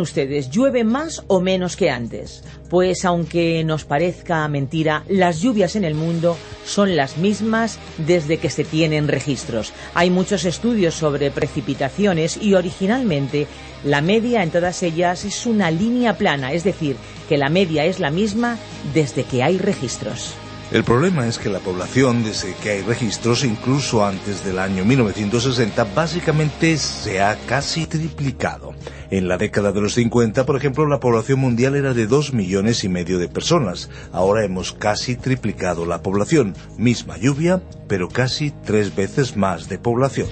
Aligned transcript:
Ustedes? 0.00 0.50
¿Llueve 0.50 0.84
más 0.84 1.24
o 1.26 1.40
menos 1.40 1.76
que 1.76 1.90
antes? 1.90 2.42
Pues 2.70 3.04
aunque 3.04 3.62
nos 3.64 3.84
parezca 3.84 4.46
mentira, 4.48 5.04
las 5.08 5.40
lluvias 5.40 5.76
en 5.76 5.84
el 5.84 5.94
mundo 5.94 6.36
son 6.64 6.96
las 6.96 7.16
mismas 7.16 7.78
desde 7.98 8.38
que 8.38 8.50
se 8.50 8.64
tienen 8.64 9.08
registros. 9.08 9.72
Hay 9.94 10.10
muchos 10.10 10.44
estudios 10.44 10.94
sobre 10.94 11.30
precipitaciones 11.30 12.36
y 12.36 12.54
originalmente 12.54 13.46
la 13.84 14.00
media 14.00 14.42
en 14.42 14.50
todas 14.50 14.82
ellas 14.82 15.24
es 15.24 15.46
una 15.46 15.70
línea 15.70 16.18
plana, 16.18 16.52
es 16.52 16.64
decir, 16.64 16.96
que 17.28 17.36
la 17.36 17.48
media 17.48 17.84
es 17.84 18.00
la 18.00 18.10
misma 18.10 18.58
desde 18.94 19.24
que 19.24 19.42
hay 19.42 19.58
registros. 19.58 20.34
El 20.72 20.82
problema 20.82 21.28
es 21.28 21.38
que 21.38 21.48
la 21.48 21.60
población, 21.60 22.24
desde 22.24 22.52
que 22.54 22.70
hay 22.70 22.82
registros, 22.82 23.44
incluso 23.44 24.04
antes 24.04 24.44
del 24.44 24.58
año 24.58 24.84
1960, 24.84 25.84
básicamente 25.94 26.76
se 26.76 27.22
ha 27.22 27.36
casi 27.46 27.86
triplicado. 27.86 28.74
En 29.10 29.28
la 29.28 29.38
década 29.38 29.70
de 29.70 29.80
los 29.80 29.94
50, 29.94 30.44
por 30.44 30.56
ejemplo, 30.56 30.86
la 30.88 30.98
población 30.98 31.38
mundial 31.38 31.76
era 31.76 31.94
de 31.94 32.08
2 32.08 32.34
millones 32.34 32.82
y 32.82 32.88
medio 32.88 33.18
de 33.20 33.28
personas. 33.28 33.90
Ahora 34.12 34.44
hemos 34.44 34.72
casi 34.72 35.14
triplicado 35.14 35.86
la 35.86 36.02
población. 36.02 36.54
Misma 36.76 37.16
lluvia, 37.16 37.62
pero 37.86 38.08
casi 38.08 38.52
tres 38.64 38.94
veces 38.94 39.36
más 39.36 39.68
de 39.68 39.78
población. 39.78 40.26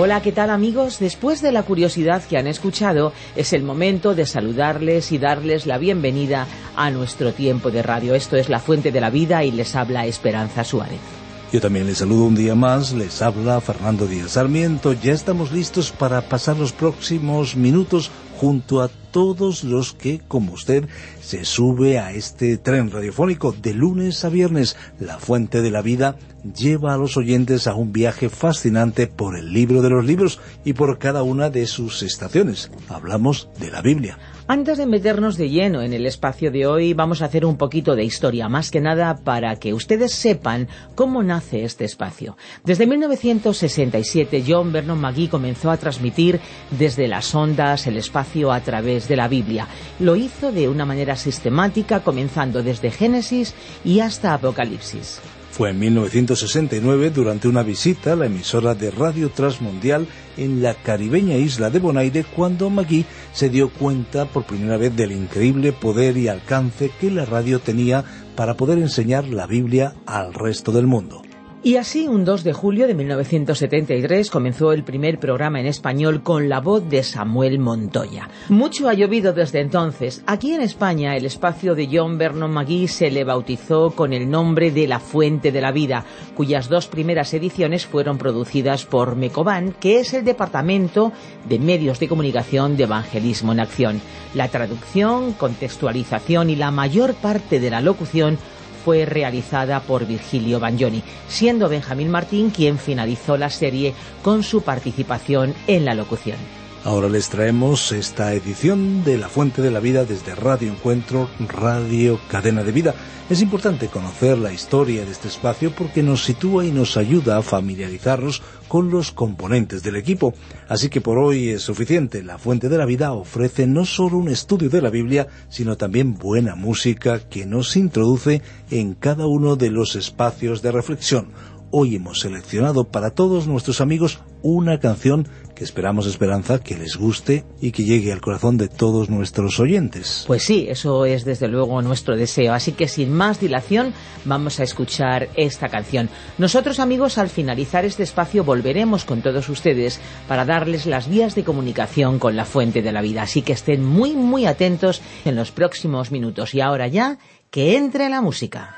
Hola, 0.00 0.22
¿qué 0.22 0.30
tal 0.30 0.50
amigos? 0.50 1.00
Después 1.00 1.42
de 1.42 1.50
la 1.50 1.64
curiosidad 1.64 2.22
que 2.22 2.38
han 2.38 2.46
escuchado, 2.46 3.12
es 3.34 3.52
el 3.52 3.64
momento 3.64 4.14
de 4.14 4.26
saludarles 4.26 5.10
y 5.10 5.18
darles 5.18 5.66
la 5.66 5.76
bienvenida 5.76 6.46
a 6.76 6.92
nuestro 6.92 7.32
tiempo 7.32 7.72
de 7.72 7.82
radio. 7.82 8.14
Esto 8.14 8.36
es 8.36 8.48
La 8.48 8.60
Fuente 8.60 8.92
de 8.92 9.00
la 9.00 9.10
Vida 9.10 9.42
y 9.42 9.50
les 9.50 9.74
habla 9.74 10.06
Esperanza 10.06 10.62
Suárez. 10.62 11.17
Yo 11.50 11.62
también 11.62 11.86
les 11.86 11.96
saludo 11.96 12.24
un 12.24 12.34
día 12.34 12.54
más, 12.54 12.92
les 12.92 13.22
habla 13.22 13.58
Fernando 13.62 14.06
Díaz 14.06 14.32
Sarmiento. 14.32 14.92
Ya 14.92 15.14
estamos 15.14 15.50
listos 15.50 15.90
para 15.90 16.28
pasar 16.28 16.58
los 16.58 16.72
próximos 16.72 17.56
minutos 17.56 18.10
junto 18.38 18.82
a 18.82 18.88
todos 18.88 19.64
los 19.64 19.94
que, 19.94 20.20
como 20.28 20.52
usted, 20.52 20.86
se 21.22 21.46
sube 21.46 21.98
a 21.98 22.12
este 22.12 22.58
tren 22.58 22.90
radiofónico 22.90 23.52
de 23.52 23.72
lunes 23.72 24.26
a 24.26 24.28
viernes. 24.28 24.76
La 25.00 25.18
Fuente 25.18 25.62
de 25.62 25.70
la 25.70 25.80
Vida 25.80 26.16
lleva 26.54 26.92
a 26.92 26.98
los 26.98 27.16
oyentes 27.16 27.66
a 27.66 27.74
un 27.74 27.94
viaje 27.94 28.28
fascinante 28.28 29.06
por 29.06 29.34
el 29.34 29.50
libro 29.50 29.80
de 29.80 29.88
los 29.88 30.04
libros 30.04 30.40
y 30.66 30.74
por 30.74 30.98
cada 30.98 31.22
una 31.22 31.48
de 31.48 31.66
sus 31.66 32.02
estaciones. 32.02 32.70
Hablamos 32.90 33.48
de 33.58 33.70
la 33.70 33.80
Biblia. 33.80 34.18
Antes 34.50 34.78
de 34.78 34.86
meternos 34.86 35.36
de 35.36 35.50
lleno 35.50 35.82
en 35.82 35.92
el 35.92 36.06
espacio 36.06 36.50
de 36.50 36.66
hoy, 36.66 36.94
vamos 36.94 37.20
a 37.20 37.26
hacer 37.26 37.44
un 37.44 37.58
poquito 37.58 37.94
de 37.94 38.04
historia, 38.04 38.48
más 38.48 38.70
que 38.70 38.80
nada 38.80 39.18
para 39.22 39.56
que 39.56 39.74
ustedes 39.74 40.12
sepan 40.12 40.68
cómo 40.94 41.22
nace 41.22 41.64
este 41.64 41.84
espacio. 41.84 42.34
Desde 42.64 42.86
1967, 42.86 44.42
John 44.48 44.72
Vernon 44.72 45.02
McGee 45.02 45.28
comenzó 45.28 45.70
a 45.70 45.76
transmitir 45.76 46.40
desde 46.70 47.08
las 47.08 47.34
ondas 47.34 47.86
el 47.86 47.98
espacio 47.98 48.50
a 48.50 48.60
través 48.60 49.06
de 49.06 49.16
la 49.16 49.28
Biblia. 49.28 49.68
Lo 50.00 50.16
hizo 50.16 50.50
de 50.50 50.66
una 50.66 50.86
manera 50.86 51.16
sistemática, 51.16 52.00
comenzando 52.00 52.62
desde 52.62 52.90
Génesis 52.90 53.54
y 53.84 54.00
hasta 54.00 54.32
Apocalipsis. 54.32 55.20
Fue 55.58 55.70
en 55.70 55.80
1969, 55.80 57.10
durante 57.10 57.48
una 57.48 57.64
visita 57.64 58.12
a 58.12 58.16
la 58.16 58.26
emisora 58.26 58.76
de 58.76 58.92
Radio 58.92 59.28
Transmundial 59.28 60.06
en 60.36 60.62
la 60.62 60.74
caribeña 60.74 61.34
isla 61.34 61.68
de 61.68 61.80
Bonaire, 61.80 62.22
cuando 62.22 62.70
Magui 62.70 63.04
se 63.32 63.48
dio 63.48 63.68
cuenta 63.68 64.26
por 64.26 64.44
primera 64.44 64.76
vez 64.76 64.94
del 64.94 65.10
increíble 65.10 65.72
poder 65.72 66.16
y 66.16 66.28
alcance 66.28 66.92
que 67.00 67.10
la 67.10 67.24
radio 67.24 67.58
tenía 67.58 68.04
para 68.36 68.54
poder 68.54 68.78
enseñar 68.78 69.26
la 69.26 69.48
Biblia 69.48 69.94
al 70.06 70.32
resto 70.32 70.70
del 70.70 70.86
mundo. 70.86 71.22
Y 71.60 71.74
así, 71.74 72.06
un 72.06 72.24
2 72.24 72.44
de 72.44 72.52
julio 72.52 72.86
de 72.86 72.94
1973 72.94 74.30
comenzó 74.30 74.72
el 74.72 74.84
primer 74.84 75.18
programa 75.18 75.58
en 75.58 75.66
español 75.66 76.22
con 76.22 76.48
la 76.48 76.60
voz 76.60 76.88
de 76.88 77.02
Samuel 77.02 77.58
Montoya. 77.58 78.28
Mucho 78.48 78.88
ha 78.88 78.94
llovido 78.94 79.32
desde 79.32 79.60
entonces. 79.60 80.22
Aquí 80.26 80.54
en 80.54 80.60
España, 80.60 81.16
el 81.16 81.26
espacio 81.26 81.74
de 81.74 81.88
John 81.92 82.16
Vernon 82.16 82.52
McGee 82.52 82.86
se 82.86 83.10
le 83.10 83.24
bautizó 83.24 83.90
con 83.90 84.12
el 84.12 84.30
nombre 84.30 84.70
de 84.70 84.86
La 84.86 85.00
Fuente 85.00 85.50
de 85.50 85.60
la 85.60 85.72
Vida, 85.72 86.04
cuyas 86.36 86.68
dos 86.68 86.86
primeras 86.86 87.34
ediciones 87.34 87.86
fueron 87.86 88.18
producidas 88.18 88.86
por 88.86 89.16
Mecoban, 89.16 89.72
que 89.72 89.98
es 89.98 90.14
el 90.14 90.24
Departamento 90.24 91.10
de 91.48 91.58
Medios 91.58 91.98
de 91.98 92.06
Comunicación 92.06 92.76
de 92.76 92.84
Evangelismo 92.84 93.50
en 93.50 93.60
Acción. 93.60 94.00
La 94.32 94.46
traducción, 94.46 95.32
contextualización 95.32 96.50
y 96.50 96.56
la 96.56 96.70
mayor 96.70 97.14
parte 97.14 97.58
de 97.58 97.70
la 97.70 97.80
locución 97.80 98.38
fue 98.84 99.04
realizada 99.04 99.80
por 99.80 100.06
Virgilio 100.06 100.60
Bagnoni, 100.60 101.02
siendo 101.28 101.68
Benjamín 101.68 102.10
Martín 102.10 102.50
quien 102.50 102.78
finalizó 102.78 103.36
la 103.36 103.50
serie 103.50 103.94
con 104.22 104.42
su 104.42 104.62
participación 104.62 105.54
en 105.66 105.84
la 105.84 105.94
locución. 105.94 106.36
Ahora 106.84 107.08
les 107.08 107.28
traemos 107.28 107.90
esta 107.90 108.32
edición 108.34 109.02
de 109.04 109.18
La 109.18 109.28
Fuente 109.28 109.62
de 109.62 109.72
la 109.72 109.80
Vida 109.80 110.04
desde 110.04 110.36
Radio 110.36 110.70
Encuentro, 110.70 111.28
Radio 111.40 112.20
Cadena 112.30 112.62
de 112.62 112.70
Vida. 112.70 112.94
Es 113.28 113.42
importante 113.42 113.88
conocer 113.88 114.38
la 114.38 114.52
historia 114.52 115.04
de 115.04 115.10
este 115.10 115.26
espacio 115.26 115.72
porque 115.76 116.04
nos 116.04 116.24
sitúa 116.24 116.64
y 116.64 116.70
nos 116.70 116.96
ayuda 116.96 117.36
a 117.36 117.42
familiarizarnos 117.42 118.42
con 118.68 118.90
los 118.90 119.10
componentes 119.10 119.82
del 119.82 119.96
equipo. 119.96 120.34
Así 120.68 120.88
que 120.88 121.00
por 121.00 121.18
hoy 121.18 121.50
es 121.50 121.62
suficiente. 121.62 122.22
La 122.22 122.38
Fuente 122.38 122.68
de 122.68 122.78
la 122.78 122.86
Vida 122.86 123.12
ofrece 123.12 123.66
no 123.66 123.84
solo 123.84 124.16
un 124.16 124.28
estudio 124.28 124.70
de 124.70 124.80
la 124.80 124.90
Biblia, 124.90 125.26
sino 125.48 125.76
también 125.76 126.14
buena 126.14 126.54
música 126.54 127.18
que 127.18 127.44
nos 127.44 127.76
introduce 127.76 128.40
en 128.70 128.94
cada 128.94 129.26
uno 129.26 129.56
de 129.56 129.70
los 129.70 129.96
espacios 129.96 130.62
de 130.62 130.72
reflexión. 130.72 131.32
Hoy 131.70 131.96
hemos 131.96 132.20
seleccionado 132.20 132.84
para 132.84 133.10
todos 133.10 133.46
nuestros 133.46 133.82
amigos 133.82 134.20
una 134.40 134.80
canción 134.80 135.28
que 135.54 135.64
esperamos, 135.64 136.06
Esperanza, 136.06 136.60
que 136.60 136.78
les 136.78 136.96
guste 136.96 137.44
y 137.60 137.72
que 137.72 137.84
llegue 137.84 138.10
al 138.10 138.22
corazón 138.22 138.56
de 138.56 138.68
todos 138.68 139.10
nuestros 139.10 139.60
oyentes. 139.60 140.24
Pues 140.26 140.44
sí, 140.44 140.66
eso 140.68 141.04
es 141.04 141.26
desde 141.26 141.48
luego 141.48 141.82
nuestro 141.82 142.16
deseo. 142.16 142.54
Así 142.54 142.72
que 142.72 142.88
sin 142.88 143.12
más 143.12 143.40
dilación, 143.40 143.92
vamos 144.24 144.60
a 144.60 144.62
escuchar 144.62 145.28
esta 145.34 145.68
canción. 145.68 146.08
Nosotros, 146.38 146.78
amigos, 146.78 147.18
al 147.18 147.28
finalizar 147.28 147.84
este 147.84 148.04
espacio 148.04 148.44
volveremos 148.44 149.04
con 149.04 149.20
todos 149.20 149.48
ustedes 149.50 150.00
para 150.26 150.46
darles 150.46 150.86
las 150.86 151.08
vías 151.08 151.34
de 151.34 151.44
comunicación 151.44 152.18
con 152.18 152.34
la 152.34 152.46
fuente 152.46 152.80
de 152.80 152.92
la 152.92 153.02
vida. 153.02 153.22
Así 153.22 153.42
que 153.42 153.52
estén 153.52 153.84
muy, 153.84 154.14
muy 154.14 154.46
atentos 154.46 155.02
en 155.26 155.36
los 155.36 155.50
próximos 155.50 156.12
minutos. 156.12 156.54
Y 156.54 156.62
ahora 156.62 156.86
ya, 156.86 157.18
que 157.50 157.76
entre 157.76 158.08
la 158.08 158.22
música. 158.22 158.77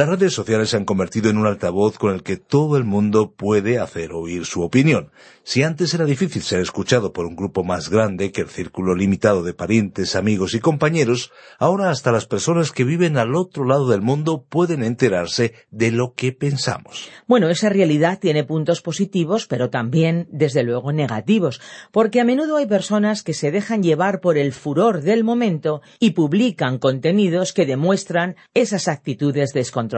Las 0.00 0.08
redes 0.08 0.32
sociales 0.32 0.70
se 0.70 0.78
han 0.78 0.86
convertido 0.86 1.28
en 1.28 1.36
un 1.36 1.46
altavoz 1.46 1.98
con 1.98 2.14
el 2.14 2.22
que 2.22 2.38
todo 2.38 2.78
el 2.78 2.84
mundo 2.84 3.34
puede 3.36 3.78
hacer 3.78 4.12
oír 4.14 4.46
su 4.46 4.62
opinión. 4.62 5.10
Si 5.42 5.62
antes 5.62 5.92
era 5.92 6.06
difícil 6.06 6.42
ser 6.42 6.60
escuchado 6.60 7.12
por 7.12 7.26
un 7.26 7.36
grupo 7.36 7.64
más 7.64 7.90
grande 7.90 8.32
que 8.32 8.40
el 8.40 8.48
círculo 8.48 8.94
limitado 8.94 9.42
de 9.42 9.52
parientes, 9.52 10.16
amigos 10.16 10.54
y 10.54 10.60
compañeros, 10.60 11.32
ahora 11.58 11.90
hasta 11.90 12.12
las 12.12 12.24
personas 12.24 12.72
que 12.72 12.84
viven 12.84 13.18
al 13.18 13.34
otro 13.34 13.66
lado 13.66 13.90
del 13.90 14.00
mundo 14.00 14.42
pueden 14.48 14.82
enterarse 14.82 15.52
de 15.70 15.90
lo 15.90 16.14
que 16.14 16.32
pensamos. 16.32 17.10
Bueno, 17.26 17.50
esa 17.50 17.68
realidad 17.68 18.20
tiene 18.20 18.44
puntos 18.44 18.80
positivos, 18.80 19.46
pero 19.46 19.68
también, 19.68 20.28
desde 20.30 20.62
luego, 20.62 20.92
negativos, 20.92 21.60
porque 21.90 22.20
a 22.20 22.24
menudo 22.24 22.56
hay 22.56 22.66
personas 22.66 23.22
que 23.22 23.34
se 23.34 23.50
dejan 23.50 23.82
llevar 23.82 24.20
por 24.20 24.38
el 24.38 24.52
furor 24.52 25.02
del 25.02 25.24
momento 25.24 25.82
y 25.98 26.12
publican 26.12 26.78
contenidos 26.78 27.52
que 27.52 27.66
demuestran 27.66 28.36
esas 28.54 28.88
actitudes 28.88 29.50
desconocidas 29.52 29.89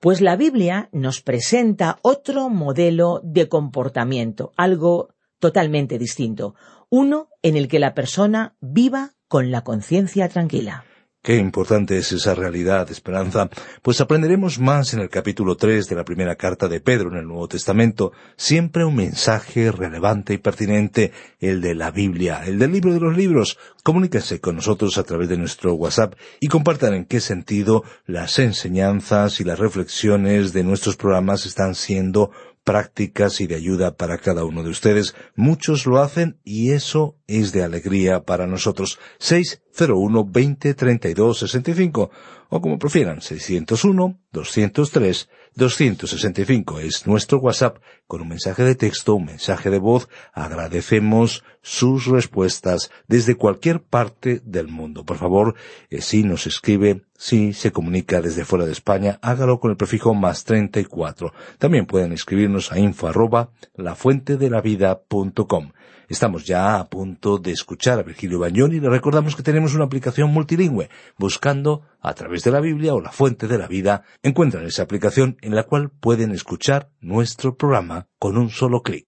Pues 0.00 0.20
la 0.20 0.36
Biblia 0.36 0.88
nos 0.92 1.20
presenta 1.20 1.98
otro 2.02 2.48
modelo 2.48 3.20
de 3.22 3.48
comportamiento, 3.48 4.52
algo 4.56 5.10
totalmente 5.38 5.98
distinto, 5.98 6.54
uno 6.88 7.28
en 7.42 7.56
el 7.56 7.68
que 7.68 7.78
la 7.78 7.94
persona 7.94 8.56
viva 8.60 9.12
con 9.28 9.50
la 9.50 9.62
conciencia 9.62 10.28
tranquila. 10.28 10.84
Qué 11.22 11.36
importante 11.36 11.98
es 11.98 12.12
esa 12.12 12.34
realidad, 12.34 12.90
Esperanza, 12.90 13.50
pues 13.82 14.00
aprenderemos 14.00 14.58
más 14.58 14.94
en 14.94 15.00
el 15.00 15.10
capítulo 15.10 15.54
3 15.54 15.86
de 15.86 15.94
la 15.94 16.02
primera 16.02 16.36
carta 16.36 16.66
de 16.66 16.80
Pedro 16.80 17.10
en 17.10 17.18
el 17.18 17.26
Nuevo 17.26 17.46
Testamento, 17.46 18.12
siempre 18.36 18.86
un 18.86 18.96
mensaje 18.96 19.70
relevante 19.70 20.32
y 20.32 20.38
pertinente, 20.38 21.12
el 21.38 21.60
de 21.60 21.74
la 21.74 21.90
Biblia, 21.90 22.40
el 22.46 22.58
del 22.58 22.72
libro 22.72 22.94
de 22.94 23.00
los 23.00 23.14
libros. 23.14 23.58
Comuníquense 23.82 24.40
con 24.40 24.56
nosotros 24.56 24.96
a 24.96 25.02
través 25.02 25.28
de 25.28 25.36
nuestro 25.36 25.74
WhatsApp 25.74 26.14
y 26.40 26.48
compartan 26.48 26.94
en 26.94 27.04
qué 27.04 27.20
sentido 27.20 27.84
las 28.06 28.38
enseñanzas 28.38 29.40
y 29.40 29.44
las 29.44 29.58
reflexiones 29.58 30.54
de 30.54 30.64
nuestros 30.64 30.96
programas 30.96 31.44
están 31.44 31.74
siendo 31.74 32.30
prácticas 32.70 33.40
y 33.40 33.48
de 33.48 33.56
ayuda 33.56 33.96
para 33.96 34.18
cada 34.18 34.44
uno 34.44 34.62
de 34.62 34.70
ustedes. 34.70 35.16
Muchos 35.34 35.86
lo 35.86 35.98
hacen 35.98 36.38
y 36.44 36.70
eso 36.70 37.16
es 37.26 37.50
de 37.50 37.64
alegría 37.64 38.22
para 38.22 38.46
nosotros. 38.46 39.00
601 39.18 40.24
20 40.24 40.74
32 40.74 41.38
65 41.40 42.10
o 42.48 42.60
como 42.60 42.78
prefieran 42.78 43.22
601 43.22 44.20
203 44.30 45.28
265 45.56 46.78
es 46.78 47.08
nuestro 47.08 47.38
WhatsApp 47.40 47.78
con 48.06 48.20
un 48.20 48.28
mensaje 48.28 48.62
de 48.62 48.76
texto, 48.76 49.16
un 49.16 49.24
mensaje 49.24 49.68
de 49.68 49.80
voz. 49.80 50.08
Agradecemos 50.32 51.42
sus 51.62 52.06
respuestas 52.06 52.90
desde 53.06 53.36
cualquier 53.36 53.82
parte 53.82 54.40
del 54.44 54.68
mundo. 54.68 55.04
Por 55.04 55.16
favor, 55.16 55.54
eh, 55.90 56.00
si 56.00 56.22
nos 56.22 56.46
escribe, 56.46 57.02
si 57.16 57.52
se 57.52 57.72
comunica 57.72 58.20
desde 58.20 58.44
fuera 58.44 58.66
de 58.66 58.72
España, 58.72 59.18
hágalo 59.22 59.60
con 59.60 59.70
el 59.70 59.76
prefijo 59.76 60.14
más 60.14 60.44
34. 60.44 61.32
También 61.58 61.86
pueden 61.86 62.12
escribirnos 62.12 62.72
a 62.72 62.78
info 62.78 63.08
arroba 63.08 63.50
lafuentedelavida.com. 63.74 65.72
Estamos 66.10 66.44
ya 66.44 66.80
a 66.80 66.88
punto 66.88 67.38
de 67.38 67.52
escuchar 67.52 68.00
a 68.00 68.02
Virgilio 68.02 68.40
Bañón 68.40 68.72
y 68.72 68.80
le 68.80 68.90
recordamos 68.90 69.36
que 69.36 69.44
tenemos 69.44 69.76
una 69.76 69.84
aplicación 69.84 70.32
multilingüe. 70.32 70.90
Buscando 71.16 71.82
a 72.00 72.14
través 72.14 72.42
de 72.42 72.50
la 72.50 72.58
Biblia 72.58 72.94
o 72.94 73.00
la 73.00 73.12
fuente 73.12 73.46
de 73.46 73.58
la 73.58 73.68
vida, 73.68 74.02
encuentran 74.24 74.66
esa 74.66 74.82
aplicación 74.82 75.36
en 75.40 75.54
la 75.54 75.62
cual 75.62 75.90
pueden 75.90 76.32
escuchar 76.32 76.90
nuestro 77.00 77.56
programa 77.56 78.08
con 78.18 78.38
un 78.38 78.50
solo 78.50 78.82
clic. 78.82 79.06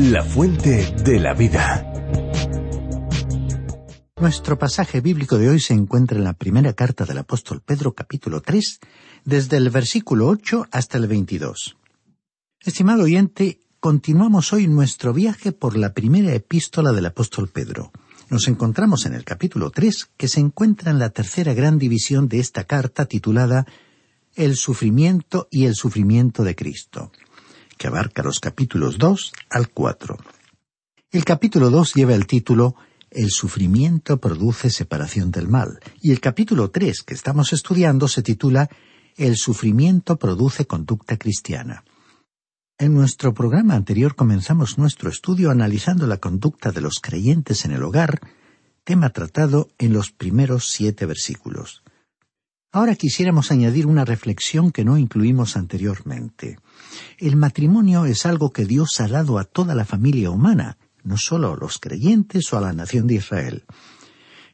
La 0.00 0.22
fuente 0.22 0.94
de 1.02 1.18
la 1.18 1.34
vida. 1.34 1.84
Nuestro 4.20 4.56
pasaje 4.56 5.00
bíblico 5.00 5.38
de 5.38 5.48
hoy 5.48 5.58
se 5.58 5.74
encuentra 5.74 6.16
en 6.16 6.22
la 6.22 6.34
primera 6.34 6.72
carta 6.72 7.04
del 7.04 7.18
apóstol 7.18 7.62
Pedro 7.66 7.94
capítulo 7.94 8.40
3, 8.40 8.78
desde 9.24 9.56
el 9.56 9.70
versículo 9.70 10.28
8 10.28 10.68
hasta 10.70 10.98
el 10.98 11.08
22. 11.08 11.76
Estimado 12.64 13.02
oyente, 13.02 13.58
Continuamos 13.80 14.52
hoy 14.52 14.68
nuestro 14.68 15.12
viaje 15.12 15.50
por 15.50 15.76
la 15.76 15.92
primera 15.92 16.32
epístola 16.32 16.92
del 16.92 17.06
apóstol 17.06 17.48
Pedro. 17.48 17.90
Nos 18.30 18.46
encontramos 18.46 19.04
en 19.04 19.14
el 19.14 19.24
capítulo 19.24 19.70
3, 19.70 20.10
que 20.16 20.28
se 20.28 20.38
encuentra 20.38 20.92
en 20.92 21.00
la 21.00 21.10
tercera 21.10 21.54
gran 21.54 21.76
división 21.76 22.28
de 22.28 22.38
esta 22.38 22.62
carta 22.62 23.06
titulada 23.06 23.66
El 24.36 24.54
sufrimiento 24.54 25.48
y 25.50 25.64
el 25.64 25.74
sufrimiento 25.74 26.44
de 26.44 26.54
Cristo, 26.54 27.10
que 27.78 27.86
abarca 27.86 28.22
los 28.22 28.40
capítulos 28.40 28.98
2 28.98 29.32
al 29.48 29.70
4. 29.70 30.18
El 31.10 31.24
capítulo 31.24 31.70
2 31.70 31.94
lleva 31.94 32.14
el 32.14 32.26
título 32.26 32.74
El 33.10 33.30
sufrimiento 33.30 34.18
produce 34.18 34.68
separación 34.68 35.30
del 35.30 35.48
mal, 35.48 35.80
y 36.02 36.10
el 36.10 36.20
capítulo 36.20 36.70
3 36.70 37.02
que 37.02 37.14
estamos 37.14 37.54
estudiando 37.54 38.08
se 38.08 38.22
titula 38.22 38.68
El 39.16 39.36
sufrimiento 39.36 40.18
produce 40.18 40.66
conducta 40.66 41.16
cristiana. 41.16 41.84
En 42.78 42.94
nuestro 42.94 43.32
programa 43.32 43.74
anterior 43.74 44.14
comenzamos 44.14 44.76
nuestro 44.76 45.08
estudio 45.08 45.50
analizando 45.50 46.06
la 46.06 46.18
conducta 46.18 46.70
de 46.70 46.80
los 46.80 47.00
creyentes 47.00 47.64
en 47.64 47.72
el 47.72 47.82
hogar, 47.82 48.20
tema 48.84 49.10
tratado 49.10 49.68
en 49.78 49.92
los 49.92 50.12
primeros 50.12 50.70
siete 50.70 51.06
versículos. 51.06 51.82
Ahora 52.70 52.94
quisiéramos 52.94 53.50
añadir 53.50 53.86
una 53.86 54.04
reflexión 54.04 54.72
que 54.72 54.84
no 54.84 54.98
incluimos 54.98 55.56
anteriormente. 55.56 56.58
El 57.18 57.36
matrimonio 57.36 58.04
es 58.04 58.26
algo 58.26 58.50
que 58.52 58.64
Dios 58.64 59.00
ha 59.00 59.08
dado 59.08 59.38
a 59.38 59.44
toda 59.44 59.74
la 59.74 59.84
familia 59.84 60.30
humana, 60.30 60.78
no 61.02 61.16
solo 61.16 61.52
a 61.52 61.56
los 61.56 61.78
creyentes 61.78 62.52
o 62.52 62.58
a 62.58 62.60
la 62.60 62.72
nación 62.72 63.06
de 63.06 63.14
Israel. 63.14 63.64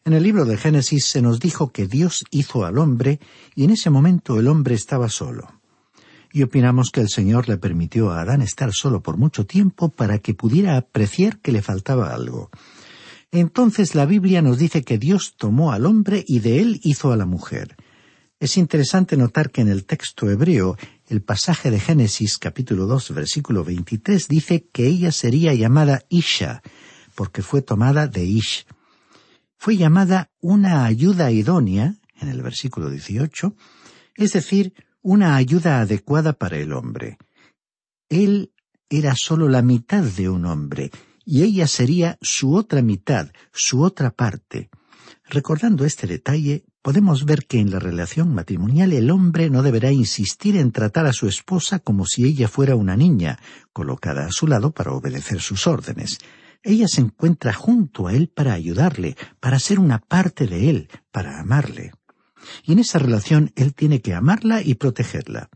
En 0.05 0.13
el 0.13 0.23
libro 0.23 0.45
de 0.45 0.57
Génesis 0.57 1.07
se 1.07 1.23
nos 1.23 1.41
dijo 1.41 1.73
que 1.73 1.87
Dios 1.87 2.25
hizo 2.31 2.65
al 2.65 2.79
hombre 2.79 3.21
y 3.55 3.65
en 3.65 3.71
ese 3.71 3.91
momento 3.91 4.39
el 4.39 4.49
hombre 4.49 4.75
estaba 4.75 5.09
solo 5.09 5.49
y 6.35 6.43
opinamos 6.43 6.91
que 6.91 7.01
el 7.01 7.09
Señor 7.09 7.49
le 7.49 7.59
permitió 7.59 8.11
a 8.11 8.21
Adán 8.21 8.43
estar 8.43 8.73
solo 8.73 9.01
por 9.01 9.17
mucho 9.17 9.47
tiempo 9.47 9.91
para 9.91 10.19
que 10.19 10.35
pudiera 10.35 10.77
apreciar 10.77 11.39
que 11.39 11.53
le 11.53 11.63
faltaba 11.63 12.13
algo. 12.13 12.51
Entonces 13.31 13.95
la 13.95 14.05
Biblia 14.05 14.43
nos 14.43 14.59
dice 14.59 14.83
que 14.83 14.99
Dios 14.99 15.37
tomó 15.37 15.71
al 15.71 15.87
hombre 15.87 16.25
y 16.27 16.41
de 16.41 16.61
él 16.61 16.81
hizo 16.83 17.13
a 17.13 17.17
la 17.17 17.25
mujer. 17.25 17.77
Es 18.41 18.57
interesante 18.57 19.17
notar 19.17 19.53
que 19.53 19.61
en 19.61 19.69
el 19.69 19.85
texto 19.87 20.29
hebreo, 20.29 20.77
el 21.15 21.23
pasaje 21.23 21.71
de 21.71 21.79
Génesis 21.79 22.39
capítulo 22.39 22.87
2 22.87 23.15
versículo 23.15 23.63
23 23.63 24.27
dice 24.27 24.67
que 24.73 24.89
ella 24.89 25.13
sería 25.13 25.55
llamada 25.55 26.03
Isha, 26.09 26.61
porque 27.15 27.41
fue 27.41 27.63
tomada 27.63 28.09
de 28.09 28.25
Ish. 28.25 28.67
Fue 29.57 29.77
llamada 29.77 30.33
una 30.41 30.85
ayuda 30.85 31.31
idónea, 31.31 31.95
en 32.21 32.29
el 32.29 32.43
versículo 32.43 32.91
18, 32.91 33.55
es 34.17 34.33
decir, 34.33 34.75
una 35.03 35.37
ayuda 35.37 35.81
adecuada 35.81 36.33
para 36.33 36.59
el 36.59 36.73
hombre. 36.73 37.17
Él 38.09 38.53
era 38.91 39.15
sólo 39.17 39.49
la 39.49 39.63
mitad 39.63 40.03
de 40.03 40.29
un 40.29 40.47
hombre, 40.47 40.91
y 41.25 41.45
ella 41.45 41.69
sería 41.69 42.19
su 42.23 42.57
otra 42.57 42.83
mitad, 42.83 43.31
su 43.53 43.83
otra 43.83 44.11
parte. 44.11 44.69
Recordando 45.27 45.85
este 45.85 46.09
detalle, 46.09 46.65
podemos 46.85 47.25
ver 47.25 47.47
que 47.47 47.61
en 47.61 47.71
la 47.71 47.79
relación 47.79 48.35
matrimonial 48.35 48.93
el 48.93 49.11
hombre 49.11 49.49
no 49.49 49.63
deberá 49.63 49.91
insistir 49.91 50.59
en 50.59 50.71
tratar 50.71 51.07
a 51.07 51.15
su 51.15 51.27
esposa 51.27 51.79
como 51.79 52.05
si 52.05 52.27
ella 52.27 52.47
fuera 52.47 52.77
una 52.77 52.95
niña, 52.95 53.39
colocada 53.73 54.27
a 54.27 54.31
su 54.31 54.47
lado 54.47 54.71
para 54.71 54.93
obedecer 54.93 55.41
sus 55.41 55.67
órdenes. 55.67 56.19
Ella 56.63 56.87
se 56.87 57.01
encuentra 57.01 57.55
junto 57.55 58.07
a 58.07 58.13
él 58.13 58.29
para 58.29 58.53
ayudarle, 58.53 59.17
para 59.41 59.59
ser 59.61 59.81
una 59.81 59.99
parte 59.99 60.47
de 60.47 60.69
él, 60.69 60.89
para 61.11 61.41
amarle. 61.41 61.93
Y 62.65 62.75
en 62.75 62.81
esa 62.81 62.99
relación 62.99 63.51
él 63.57 63.73
tiene 63.73 64.03
que 64.03 64.13
amarla 64.13 64.61
y 64.61 64.75
protegerla. 64.75 65.49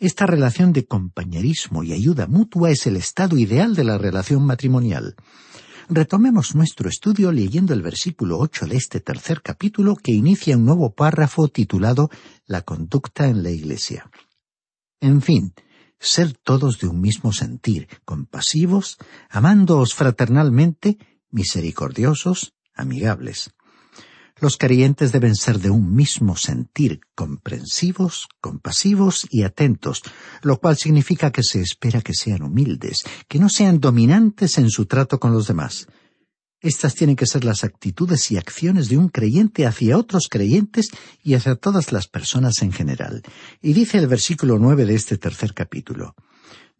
Esta 0.00 0.26
relación 0.26 0.72
de 0.72 0.84
compañerismo 0.84 1.84
y 1.84 1.92
ayuda 1.92 2.26
mutua 2.26 2.70
es 2.70 2.88
el 2.88 2.96
estado 2.96 3.38
ideal 3.38 3.76
de 3.76 3.84
la 3.84 3.98
relación 3.98 4.44
matrimonial. 4.44 5.14
Retomemos 5.88 6.54
nuestro 6.54 6.88
estudio 6.88 7.32
leyendo 7.32 7.74
el 7.74 7.82
versículo 7.82 8.38
ocho 8.38 8.66
de 8.66 8.76
este 8.76 9.00
tercer 9.00 9.42
capítulo 9.42 9.96
que 9.96 10.12
inicia 10.12 10.56
un 10.56 10.64
nuevo 10.64 10.94
párrafo 10.94 11.48
titulado 11.48 12.10
La 12.46 12.62
conducta 12.62 13.26
en 13.28 13.42
la 13.42 13.50
Iglesia. 13.50 14.10
En 15.00 15.20
fin, 15.22 15.54
ser 15.98 16.32
todos 16.32 16.78
de 16.78 16.86
un 16.86 17.00
mismo 17.00 17.32
sentir, 17.32 17.88
compasivos, 18.04 18.98
amándoos 19.28 19.94
fraternalmente, 19.94 20.98
misericordiosos, 21.30 22.54
amigables. 22.74 23.52
Los 24.42 24.56
creyentes 24.56 25.12
deben 25.12 25.36
ser 25.36 25.60
de 25.60 25.70
un 25.70 25.94
mismo 25.94 26.36
sentir, 26.36 26.98
comprensivos, 27.14 28.26
compasivos 28.40 29.24
y 29.30 29.44
atentos, 29.44 30.02
lo 30.42 30.58
cual 30.58 30.76
significa 30.76 31.30
que 31.30 31.44
se 31.44 31.60
espera 31.60 32.00
que 32.00 32.12
sean 32.12 32.42
humildes, 32.42 33.04
que 33.28 33.38
no 33.38 33.48
sean 33.48 33.78
dominantes 33.78 34.58
en 34.58 34.68
su 34.68 34.86
trato 34.86 35.20
con 35.20 35.32
los 35.32 35.46
demás. 35.46 35.86
Estas 36.60 36.96
tienen 36.96 37.14
que 37.14 37.26
ser 37.26 37.44
las 37.44 37.62
actitudes 37.62 38.32
y 38.32 38.36
acciones 38.36 38.88
de 38.88 38.98
un 38.98 39.10
creyente 39.10 39.64
hacia 39.64 39.96
otros 39.96 40.26
creyentes 40.28 40.90
y 41.22 41.34
hacia 41.34 41.54
todas 41.54 41.92
las 41.92 42.08
personas 42.08 42.62
en 42.62 42.72
general. 42.72 43.22
Y 43.60 43.74
dice 43.74 43.98
el 43.98 44.08
versículo 44.08 44.58
nueve 44.58 44.86
de 44.86 44.96
este 44.96 45.18
tercer 45.18 45.54
capítulo 45.54 46.16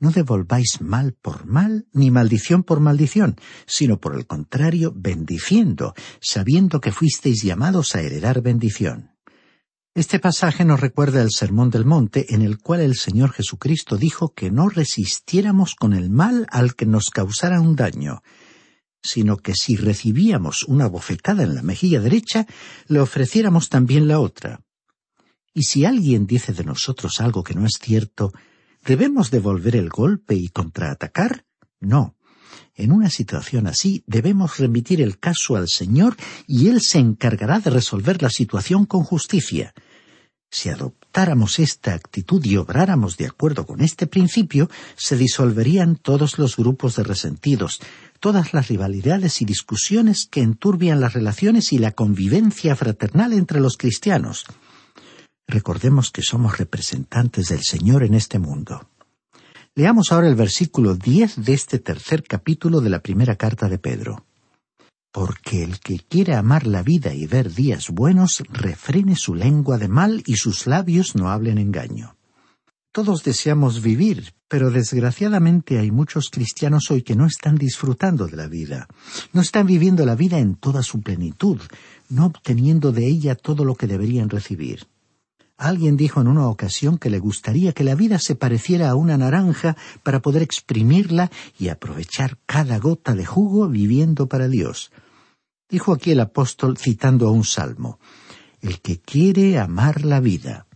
no 0.03 0.11
devolváis 0.11 0.81
mal 0.81 1.13
por 1.13 1.47
mal, 1.47 1.87
ni 1.93 2.11
maldición 2.11 2.65
por 2.65 2.81
maldición, 2.81 3.37
sino 3.67 4.01
por 4.01 4.17
el 4.17 4.27
contrario, 4.27 4.93
bendiciendo, 4.97 5.95
sabiendo 6.21 6.81
que 6.81 6.91
fuisteis 6.91 7.43
llamados 7.43 7.95
a 7.95 8.01
heredar 8.01 8.43
bendición. 8.43 9.13
Este 9.95 10.19
pasaje 10.19 10.65
nos 10.65 10.81
recuerda 10.81 11.23
el 11.23 11.31
Sermón 11.31 11.71
del 11.71 11.85
Monte 11.85 12.35
en 12.35 12.43
el 12.43 12.59
cual 12.59 12.81
el 12.81 12.97
Señor 12.97 13.31
Jesucristo 13.31 13.97
dijo 13.97 14.35
que 14.35 14.51
no 14.51 14.69
resistiéramos 14.69 15.77
con 15.77 15.93
el 15.93 16.11
mal 16.11 16.47
al 16.51 16.75
que 16.75 16.87
nos 16.87 17.11
causara 17.11 17.61
un 17.61 17.77
daño, 17.77 18.23
sino 19.05 19.37
que 19.37 19.55
si 19.55 19.77
recibíamos 19.77 20.65
una 20.65 20.89
bofetada 20.89 21.45
en 21.45 21.55
la 21.55 21.63
mejilla 21.63 22.01
derecha, 22.01 22.49
le 22.89 22.99
ofreciéramos 22.99 23.69
también 23.69 24.09
la 24.09 24.19
otra. 24.19 24.65
Y 25.55 25.63
si 25.63 25.85
alguien 25.85 26.27
dice 26.27 26.53
de 26.53 26.65
nosotros 26.65 27.21
algo 27.21 27.45
que 27.45 27.55
no 27.55 27.67
es 27.67 27.79
cierto, 27.81 28.33
¿debemos 28.85 29.31
devolver 29.31 29.77
el 29.77 29.89
golpe 29.89 30.35
y 30.35 30.49
contraatacar? 30.49 31.45
No. 31.81 32.17
En 32.75 32.93
una 32.93 33.11
situación 33.11 33.67
así 33.67 34.03
debemos 34.07 34.59
remitir 34.59 35.03
el 35.03 35.19
caso 35.19 35.57
al 35.57 35.69
Señor 35.69 36.17
y 36.47 36.69
Él 36.69 36.81
se 36.81 36.99
encargará 36.99 37.61
de 37.61 37.71
resolver 37.71 38.23
la 38.23 38.31
situación 38.31 38.87
con 38.87 39.05
justicia. 39.05 39.75
Si 40.51 40.69
adoptáramos 40.69 41.59
esta 41.59 41.95
actitud 41.95 42.45
y 42.45 42.59
obráramos 42.59 43.17
de 43.17 43.27
acuerdo 43.27 43.65
con 43.65 43.81
este 43.81 44.07
principio, 44.07 44.69
se 44.97 45.17
disolverían 45.17 45.97
todos 45.97 46.39
los 46.39 46.57
grupos 46.57 46.97
de 46.97 47.05
resentidos, 47.05 47.81
todas 48.21 48.53
las 48.53 48.69
rivalidades 48.69 49.41
y 49.41 49.47
discusiones 49.47 50.27
que 50.27 50.43
enturbian 50.43 51.01
las 51.01 51.15
relaciones 51.15 51.73
y 51.73 51.79
la 51.79 51.93
convivencia 51.93 52.77
fraternal 52.77 53.33
entre 53.33 53.61
los 53.61 53.79
cristianos. 53.79 54.45
Recordemos 55.53 56.11
que 56.11 56.23
somos 56.23 56.57
representantes 56.57 57.51
del 57.51 57.63
Señor 57.63 58.05
en 58.05 58.15
este 58.15 58.39
mundo. 58.39 58.89
Leamos 59.75 60.11
ahora 60.11 60.27
el 60.27 60.35
versículo 60.35 60.95
diez 60.95 61.37
de 61.37 61.53
este 61.53 61.79
tercer 61.79 62.23
capítulo 62.23 62.81
de 62.81 62.89
la 62.89 63.03
primera 63.03 63.37
carta 63.37 63.69
de 63.69 63.79
Pedro. 63.79 64.25
Porque 65.13 65.63
el 65.63 65.79
que 65.79 65.99
quiere 65.99 66.37
amar 66.37 66.67
la 66.67 66.83
vida 66.83 67.13
y 67.13 67.27
ver 67.27 67.53
días 67.53 67.91
buenos, 67.91 68.43
refrene 68.49 69.15
su 69.15 69.35
lengua 69.35 69.77
de 69.77 69.89
mal 69.89 70.23
y 70.25 70.37
sus 70.37 70.67
labios 70.67 71.15
no 71.17 71.29
hablen 71.29 71.59
engaño. 71.59 72.17
Todos 72.91 73.23
deseamos 73.23 73.83
vivir, 73.83 74.33
pero 74.49 74.71
desgraciadamente 74.71 75.79
hay 75.79 75.91
muchos 75.91 76.31
cristianos 76.31 76.91
hoy 76.91 77.03
que 77.03 77.15
no 77.15 77.27
están 77.27 77.57
disfrutando 77.57 78.27
de 78.27 78.39
la 78.39 78.49
vida, 78.49 78.89
no 79.35 79.43
están 79.43 79.67
viviendo 79.67 80.07
la 80.07 80.15
vida 80.15 80.39
en 80.39 80.55
toda 80.55 80.83
su 80.83 81.03
plenitud, 81.03 81.61
no 82.09 82.25
obteniendo 82.25 82.91
de 82.91 83.07
ella 83.07 83.35
todo 83.35 83.67
lo 83.67 83.75
que 83.75 83.87
deberían 83.87 84.31
recibir. 84.31 84.87
Alguien 85.63 85.97
dijo 85.97 86.21
en 86.21 86.27
una 86.27 86.49
ocasión 86.49 86.99
que 86.99 87.09
le 87.09 87.21
gustaría 87.21 87.73
que 87.73 87.85
la 87.85 87.95
vida 87.95 88.19
se 88.19 88.35
pareciera 88.35 88.91
a 88.91 88.97
una 88.97 89.17
naranja 89.17 89.77
para 90.03 90.21
poder 90.21 90.43
exprimirla 90.43 91.31
y 91.57 91.69
aprovechar 91.69 92.37
cada 92.47 92.81
gota 92.81 93.15
de 93.15 93.25
jugo 93.25 93.69
viviendo 93.69 94.27
para 94.27 94.49
Dios. 94.49 94.91
Dijo 95.71 95.93
aquí 95.93 96.11
el 96.11 96.19
apóstol 96.19 96.79
citando 96.79 97.29
a 97.29 97.31
un 97.31 97.45
salmo, 97.45 98.01
El 98.61 98.81
que 98.81 98.99
quiere 98.99 99.57
amar 99.61 100.05
la 100.05 100.19
vida. 100.19 100.67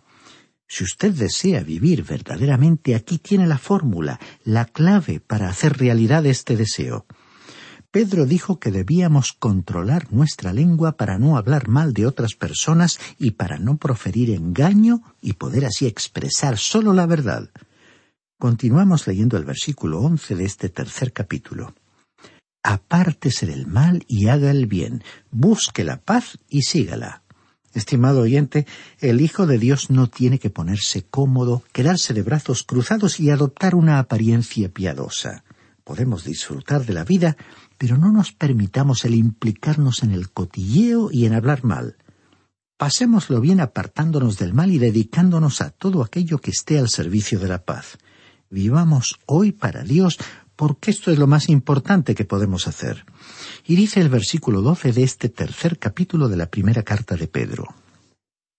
Si 0.68 0.84
usted 0.84 1.12
desea 1.12 1.64
vivir 1.64 2.04
verdaderamente, 2.04 2.94
aquí 2.94 3.18
tiene 3.18 3.48
la 3.48 3.58
fórmula, 3.58 4.20
la 4.44 4.66
clave 4.66 5.18
para 5.18 5.48
hacer 5.48 5.78
realidad 5.78 6.24
este 6.26 6.56
deseo. 6.56 7.06
Pedro 7.96 8.26
dijo 8.26 8.60
que 8.60 8.70
debíamos 8.70 9.32
controlar 9.32 10.12
nuestra 10.12 10.52
lengua 10.52 10.98
para 10.98 11.18
no 11.18 11.38
hablar 11.38 11.66
mal 11.66 11.94
de 11.94 12.06
otras 12.06 12.34
personas 12.34 13.00
y 13.18 13.30
para 13.30 13.58
no 13.58 13.78
proferir 13.78 14.32
engaño 14.32 15.00
y 15.22 15.32
poder 15.32 15.64
así 15.64 15.86
expresar 15.86 16.58
solo 16.58 16.92
la 16.92 17.06
verdad. 17.06 17.48
Continuamos 18.38 19.06
leyendo 19.06 19.38
el 19.38 19.46
versículo 19.46 20.02
once 20.02 20.34
de 20.34 20.44
este 20.44 20.68
tercer 20.68 21.14
capítulo. 21.14 21.74
Apártese 22.62 23.46
del 23.46 23.66
mal 23.66 24.04
y 24.06 24.28
haga 24.28 24.50
el 24.50 24.66
bien, 24.66 25.02
busque 25.30 25.82
la 25.82 25.96
paz 25.96 26.38
y 26.50 26.64
sígala. 26.64 27.22
Estimado 27.72 28.20
oyente, 28.20 28.66
el 29.00 29.22
Hijo 29.22 29.46
de 29.46 29.56
Dios 29.56 29.88
no 29.88 30.10
tiene 30.10 30.38
que 30.38 30.50
ponerse 30.50 31.06
cómodo, 31.06 31.62
quedarse 31.72 32.12
de 32.12 32.20
brazos 32.20 32.62
cruzados 32.62 33.20
y 33.20 33.30
adoptar 33.30 33.74
una 33.74 33.98
apariencia 33.98 34.68
piadosa. 34.68 35.44
Podemos 35.86 36.24
disfrutar 36.24 36.84
de 36.84 36.92
la 36.92 37.04
vida 37.04 37.36
pero 37.78 37.98
no 37.98 38.12
nos 38.12 38.32
permitamos 38.32 39.04
el 39.04 39.14
implicarnos 39.14 40.02
en 40.02 40.12
el 40.12 40.30
cotilleo 40.30 41.10
y 41.12 41.26
en 41.26 41.34
hablar 41.34 41.64
mal. 41.64 41.96
Pasémoslo 42.76 43.40
bien 43.40 43.60
apartándonos 43.60 44.38
del 44.38 44.52
mal 44.52 44.70
y 44.70 44.78
dedicándonos 44.78 45.60
a 45.60 45.70
todo 45.70 46.02
aquello 46.02 46.38
que 46.38 46.50
esté 46.50 46.78
al 46.78 46.88
servicio 46.88 47.38
de 47.38 47.48
la 47.48 47.64
paz. 47.64 47.98
Vivamos 48.50 49.18
hoy 49.26 49.52
para 49.52 49.82
Dios, 49.82 50.18
porque 50.56 50.90
esto 50.90 51.10
es 51.10 51.18
lo 51.18 51.26
más 51.26 51.48
importante 51.48 52.14
que 52.14 52.24
podemos 52.24 52.66
hacer. 52.66 53.04
Y 53.66 53.76
dice 53.76 54.00
el 54.00 54.08
versículo 54.08 54.62
doce 54.62 54.92
de 54.92 55.02
este 55.02 55.28
tercer 55.28 55.78
capítulo 55.78 56.28
de 56.28 56.36
la 56.36 56.46
primera 56.46 56.82
carta 56.82 57.16
de 57.16 57.28
Pedro. 57.28 57.74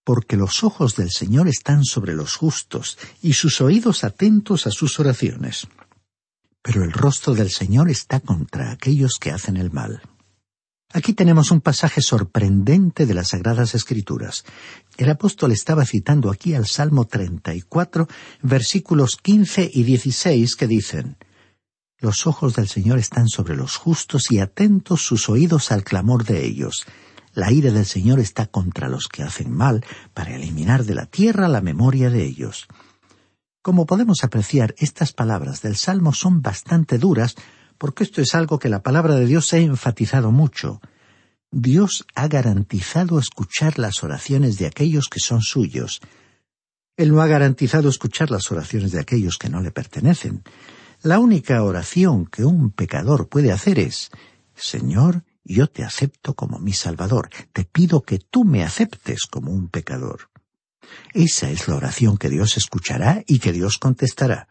Porque 0.04 0.38
los 0.38 0.64
ojos 0.64 0.96
del 0.96 1.12
Señor 1.12 1.48
están 1.48 1.84
sobre 1.84 2.14
los 2.14 2.36
justos, 2.36 2.98
y 3.22 3.34
sus 3.34 3.62
oídos 3.62 4.04
atentos 4.04 4.66
a 4.68 4.72
sus 4.72 5.00
oraciones 5.00 5.68
pero 6.68 6.84
el 6.84 6.92
rostro 6.92 7.34
del 7.34 7.50
Señor 7.50 7.90
está 7.90 8.20
contra 8.20 8.72
aquellos 8.72 9.20
que 9.22 9.32
hacen 9.32 9.56
el 9.56 9.72
mal. 9.72 10.02
Aquí 10.92 11.14
tenemos 11.14 11.50
un 11.52 11.62
pasaje 11.62 12.02
sorprendente 12.02 13.06
de 13.06 13.14
las 13.14 13.30
Sagradas 13.30 13.74
Escrituras. 13.74 14.44
El 14.98 15.10
apóstol 15.10 15.54
estaba 15.54 15.86
citando 15.86 16.30
aquí 16.30 16.56
al 16.56 16.68
Salmo 16.68 17.06
34, 17.06 18.10
versículos 18.42 19.16
15 19.16 19.72
y 19.74 19.84
16 19.84 20.58
que 20.58 20.68
dicen, 20.68 21.16
Los 22.00 22.28
ojos 22.28 22.54
del 22.56 22.68
Señor 22.68 23.00
están 23.00 23.30
sobre 23.30 23.56
los 23.56 23.78
justos 23.78 24.30
y 24.30 24.40
atentos 24.40 25.02
sus 25.02 25.30
oídos 25.30 25.72
al 25.72 25.86
clamor 25.86 26.26
de 26.26 26.46
ellos. 26.46 26.86
La 27.34 27.50
ira 27.50 27.72
del 27.72 27.86
Señor 27.86 28.20
está 28.20 28.46
contra 28.46 28.90
los 28.90 29.08
que 29.08 29.24
hacen 29.24 29.54
mal, 29.54 29.86
para 30.14 30.36
eliminar 30.36 30.84
de 30.84 30.96
la 30.96 31.06
tierra 31.06 31.48
la 31.48 31.62
memoria 31.62 32.10
de 32.10 32.26
ellos. 32.26 32.68
Como 33.68 33.86
podemos 33.86 34.24
apreciar, 34.24 34.74
estas 34.78 35.12
palabras 35.12 35.62
del 35.62 35.76
Salmo 35.76 36.14
son 36.14 36.42
bastante 36.42 36.98
duras, 36.98 37.36
porque 37.78 38.06
esto 38.06 38.22
es 38.22 38.34
algo 38.34 38.60
que 38.60 38.70
la 38.70 38.82
palabra 38.82 39.16
de 39.16 39.26
Dios 39.26 39.52
ha 39.52 39.58
enfatizado 39.58 40.32
mucho. 40.32 40.80
Dios 41.52 42.06
ha 42.16 42.30
garantizado 42.30 43.20
escuchar 43.20 43.78
las 43.78 44.06
oraciones 44.06 44.58
de 44.58 44.68
aquellos 44.68 45.10
que 45.10 45.20
son 45.20 45.42
suyos. 45.42 46.00
Él 46.96 47.12
no 47.12 47.22
ha 47.22 47.28
garantizado 47.28 47.90
escuchar 47.90 48.32
las 48.32 48.50
oraciones 48.54 48.94
de 48.94 49.02
aquellos 49.02 49.38
que 49.38 49.50
no 49.50 49.60
le 49.60 49.72
pertenecen. 49.72 50.44
La 51.02 51.20
única 51.20 51.62
oración 51.62 52.26
que 52.26 52.46
un 52.46 52.72
pecador 52.72 53.28
puede 53.28 53.52
hacer 53.52 53.80
es 53.80 54.12
Señor, 54.56 55.26
yo 55.44 55.68
te 55.68 55.84
acepto 55.84 56.36
como 56.36 56.58
mi 56.58 56.72
Salvador, 56.72 57.30
te 57.52 57.66
pido 57.66 58.02
que 58.02 58.20
tú 58.20 58.46
me 58.46 58.64
aceptes 58.64 59.26
como 59.26 59.52
un 59.52 59.68
pecador. 59.68 60.30
Esa 61.14 61.50
es 61.50 61.68
la 61.68 61.76
oración 61.76 62.18
que 62.18 62.30
Dios 62.30 62.58
escuchará 62.58 63.24
y 63.28 63.40
que 63.40 63.52
Dios 63.52 63.78
contestará. 63.78 64.48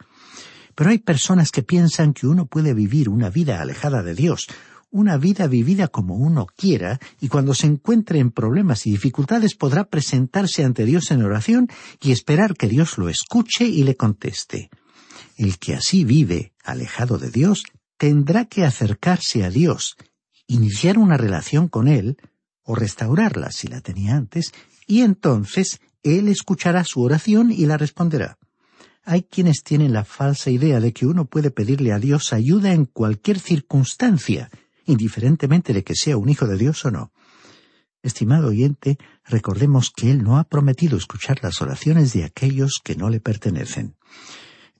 Pero 0.74 0.90
hay 0.90 0.98
personas 0.98 1.50
que 1.50 1.62
piensan 1.62 2.12
que 2.12 2.26
uno 2.26 2.46
puede 2.46 2.74
vivir 2.74 3.08
una 3.08 3.30
vida 3.30 3.60
alejada 3.60 4.02
de 4.02 4.14
Dios, 4.14 4.46
una 4.90 5.16
vida 5.16 5.46
vivida 5.46 5.88
como 5.88 6.16
uno 6.16 6.46
quiera, 6.56 7.00
y 7.20 7.28
cuando 7.28 7.54
se 7.54 7.66
encuentre 7.66 8.18
en 8.18 8.30
problemas 8.30 8.86
y 8.86 8.90
dificultades 8.90 9.54
podrá 9.54 9.84
presentarse 9.84 10.64
ante 10.64 10.84
Dios 10.84 11.10
en 11.10 11.22
oración 11.22 11.68
y 12.00 12.12
esperar 12.12 12.56
que 12.56 12.68
Dios 12.68 12.98
lo 12.98 13.08
escuche 13.08 13.66
y 13.66 13.82
le 13.84 13.96
conteste. 13.96 14.70
El 15.36 15.58
que 15.58 15.74
así 15.74 16.04
vive, 16.04 16.52
alejado 16.64 17.18
de 17.18 17.30
Dios, 17.30 17.64
tendrá 17.98 18.46
que 18.46 18.64
acercarse 18.64 19.44
a 19.44 19.50
Dios, 19.50 19.96
iniciar 20.46 20.98
una 20.98 21.16
relación 21.16 21.68
con 21.68 21.88
Él, 21.88 22.16
o 22.62 22.74
restaurarla 22.74 23.52
si 23.52 23.68
la 23.68 23.80
tenía 23.80 24.16
antes, 24.16 24.52
y 24.86 25.02
entonces 25.02 25.80
él 26.06 26.28
escuchará 26.28 26.84
su 26.84 27.02
oración 27.02 27.50
y 27.50 27.66
la 27.66 27.76
responderá. 27.76 28.38
Hay 29.04 29.22
quienes 29.22 29.62
tienen 29.62 29.92
la 29.92 30.04
falsa 30.04 30.50
idea 30.50 30.80
de 30.80 30.92
que 30.92 31.06
uno 31.06 31.26
puede 31.26 31.50
pedirle 31.50 31.92
a 31.92 31.98
Dios 31.98 32.32
ayuda 32.32 32.72
en 32.72 32.86
cualquier 32.86 33.38
circunstancia, 33.38 34.50
indiferentemente 34.84 35.72
de 35.72 35.84
que 35.84 35.94
sea 35.94 36.16
un 36.16 36.28
hijo 36.28 36.46
de 36.46 36.56
Dios 36.56 36.84
o 36.84 36.90
no. 36.90 37.12
Estimado 38.02 38.48
oyente, 38.48 38.98
recordemos 39.24 39.90
que 39.90 40.10
Él 40.10 40.22
no 40.22 40.38
ha 40.38 40.44
prometido 40.44 40.96
escuchar 40.96 41.38
las 41.42 41.60
oraciones 41.60 42.12
de 42.12 42.24
aquellos 42.24 42.80
que 42.82 42.96
no 42.96 43.10
le 43.10 43.20
pertenecen. 43.20 43.96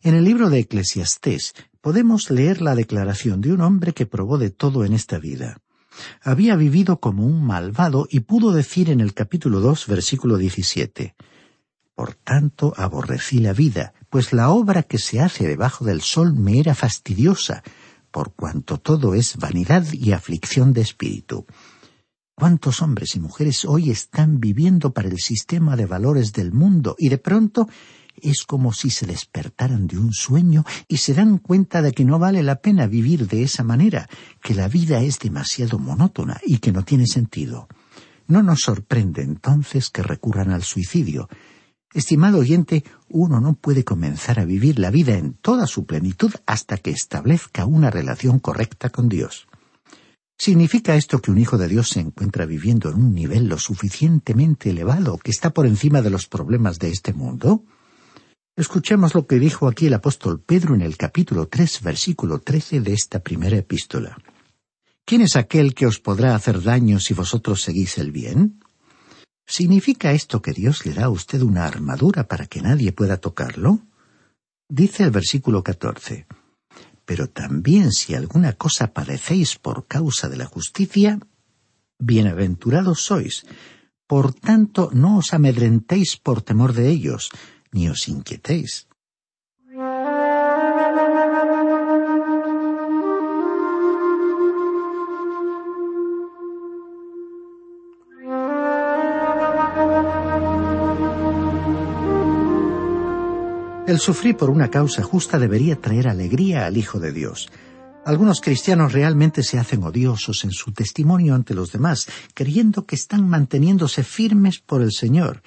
En 0.02 0.14
el 0.14 0.25
libro 0.25 0.50
de 0.50 0.61
Eclesiastés 0.61 1.55
podemos 1.81 2.31
leer 2.31 2.62
la 2.62 2.74
declaración 2.74 3.40
de 3.40 3.53
un 3.53 3.61
hombre 3.61 3.92
que 3.92 4.07
probó 4.07 4.38
de 4.38 4.51
todo 4.51 4.85
en 4.85 4.92
esta 4.92 5.18
vida. 5.18 5.59
Había 6.22 6.56
vivido 6.56 7.00
como 7.00 7.24
un 7.24 7.44
malvado 7.44 8.06
y 8.11 8.20
pudo 8.20 8.52
decir 8.52 8.90
en 8.90 9.00
el 9.00 9.14
capítulo 9.14 9.61
dos, 9.61 9.87
versículo 9.87 10.37
diecisiete 10.37 11.14
Por 11.94 12.14
tanto 12.14 12.74
aborrecí 12.76 13.38
la 13.38 13.52
vida, 13.52 13.94
pues 14.11 14.32
la 14.32 14.50
obra 14.50 14.82
que 14.82 14.98
se 14.98 15.20
hace 15.20 15.46
debajo 15.46 15.85
del 15.85 16.02
sol 16.02 16.35
me 16.35 16.59
era 16.59 16.74
fastidiosa, 16.74 17.62
por 18.11 18.35
cuanto 18.35 18.78
todo 18.78 19.14
es 19.14 19.37
vanidad 19.37 19.85
y 19.92 20.12
aflicción 20.12 20.72
de 20.72 20.80
espíritu. 20.80 21.46
¿Cuántos 22.35 22.82
hombres 22.82 23.16
y 23.16 23.20
mujeres 23.20 23.64
hoy 23.64 23.90
están 23.90 24.40
viviendo 24.40 24.92
para 24.92 25.09
el 25.09 25.18
sistema 25.20 25.74
de 25.74 25.87
valores 25.87 26.35
del 26.35 26.52
mundo 26.52 26.94
y 26.98 27.09
de 27.09 27.16
pronto 27.16 27.66
es 28.22 28.44
como 28.44 28.72
si 28.72 28.90
se 28.90 29.07
despertaran 29.07 29.87
de 29.87 29.98
un 29.98 30.12
sueño 30.12 30.64
y 30.88 30.98
se 30.98 31.14
dan 31.14 31.38
cuenta 31.38 31.83
de 31.83 31.92
que 31.92 32.05
no 32.05 32.18
vale 32.18 32.42
la 32.42 32.57
pena 32.57 32.87
vivir 32.87 33.26
de 33.29 33.42
esa 33.42 33.62
manera, 33.62 34.09
que 34.42 34.55
la 34.55 34.68
vida 34.68 35.00
es 35.00 35.18
demasiado 35.18 35.79
monótona 35.79 36.40
y 36.44 36.59
que 36.59 36.72
no 36.72 36.85
tiene 36.85 37.07
sentido. 37.07 37.68
No 38.29 38.42
nos 38.42 38.62
sorprende 38.62 39.22
entonces 39.22 39.90
que 39.90 40.02
recurran 40.02 40.50
al 40.50 40.62
suicidio. 40.62 41.29
Estimado 41.94 42.38
oyente, 42.38 42.85
uno 43.09 43.40
no 43.40 43.55
puede 43.55 43.85
comenzar 43.85 44.40
a 44.40 44.44
vivir 44.44 44.79
la 44.79 44.90
vida 44.90 45.16
en 45.16 45.35
toda 45.35 45.66
su 45.66 45.87
plenitud 45.87 46.33
hasta 46.44 46.76
que 46.76 46.90
establezca 46.90 47.64
una 47.64 47.90
relación 47.90 48.38
correcta 48.38 48.90
con 48.90 49.09
Dios. 49.09 49.46
¿Significa 50.38 50.96
esto 50.96 51.22
que 51.22 51.31
un 51.31 51.38
hijo 51.38 51.57
de 51.57 51.68
Dios 51.68 51.88
se 51.88 52.00
encuentra 52.00 52.44
viviendo 52.44 52.90
en 52.90 52.96
un 52.96 53.14
nivel 53.14 53.48
lo 53.48 53.59
suficientemente 53.59 54.70
elevado 54.70 55.16
que 55.16 55.31
está 55.31 55.50
por 55.50 55.66
encima 55.66 56.02
de 56.02 56.11
los 56.11 56.26
problemas 56.26 56.79
de 56.79 56.90
este 56.90 57.14
mundo? 57.14 57.64
Escuchemos 58.57 59.14
lo 59.14 59.27
que 59.27 59.38
dijo 59.38 59.69
aquí 59.69 59.87
el 59.87 59.92
apóstol 59.92 60.40
Pedro 60.40 60.75
en 60.75 60.81
el 60.81 60.97
capítulo 60.97 61.47
tres, 61.47 61.83
versículo 61.83 62.38
trece 62.38 62.81
de 62.81 62.95
esta 62.95 63.21
primera 63.21 63.59
epístola. 63.59 64.16
¿Quién 65.05 65.21
es 65.21 65.37
aquel 65.37 65.75
que 65.75 65.87
os 65.87 66.01
podrá 66.01 66.35
hacer 66.35 66.62
daño 66.62 66.99
si 66.99 67.12
vosotros 67.12 67.61
seguís 67.61 67.99
el 67.99 68.12
bien? 68.12 68.61
¿Significa 69.47 70.12
esto 70.12 70.40
que 70.40 70.55
Dios 70.55 70.87
le 70.87 70.95
da 70.95 71.05
a 71.05 71.11
usted 71.11 71.42
una 71.42 71.66
armadura 71.66 72.29
para 72.29 72.47
que 72.47 72.62
nadie 72.62 72.92
pueda 72.92 73.19
tocarlo? 73.19 73.81
Dice 74.71 75.03
el 75.03 75.11
versículo 75.11 75.62
catorce. 75.62 76.27
Pero 77.05 77.29
también 77.29 77.92
si 77.92 78.14
alguna 78.14 78.55
cosa 78.55 78.95
padecéis 78.95 79.57
por 79.57 79.87
causa 79.87 80.31
de 80.31 80.38
la 80.38 80.47
justicia, 80.47 81.21
bienaventurados 81.99 83.03
sois. 83.03 83.45
Por 84.07 84.33
tanto, 84.33 84.88
no 84.95 85.19
os 85.19 85.35
amedrentéis 85.35 86.16
por 86.16 86.40
temor 86.40 86.73
de 86.73 86.88
ellos, 86.88 87.31
ni 87.72 87.88
os 87.88 88.09
inquietéis. 88.09 88.87
El 103.87 104.00
sufrir 104.00 104.37
por 104.37 104.50
una 104.50 104.68
causa 104.68 105.02
justa 105.02 105.38
debería 105.38 105.76
traer 105.76 106.09
alegría 106.09 106.66
al 106.66 106.76
Hijo 106.76 106.98
de 106.98 107.12
Dios. 107.12 107.48
Algunos 108.05 108.40
cristianos 108.40 108.92
realmente 108.92 109.44
se 109.44 109.59
hacen 109.59 109.85
odiosos 109.85 110.44
en 110.44 110.50
su 110.50 110.72
testimonio 110.72 111.37
ante 111.37 111.55
los 111.55 111.70
demás, 111.70 112.09
creyendo 112.35 112.85
que 112.85 112.96
están 112.96 113.29
manteniéndose 113.29 114.02
firmes 114.02 114.59
por 114.59 114.83
el 114.83 114.90
Señor. 114.92 115.40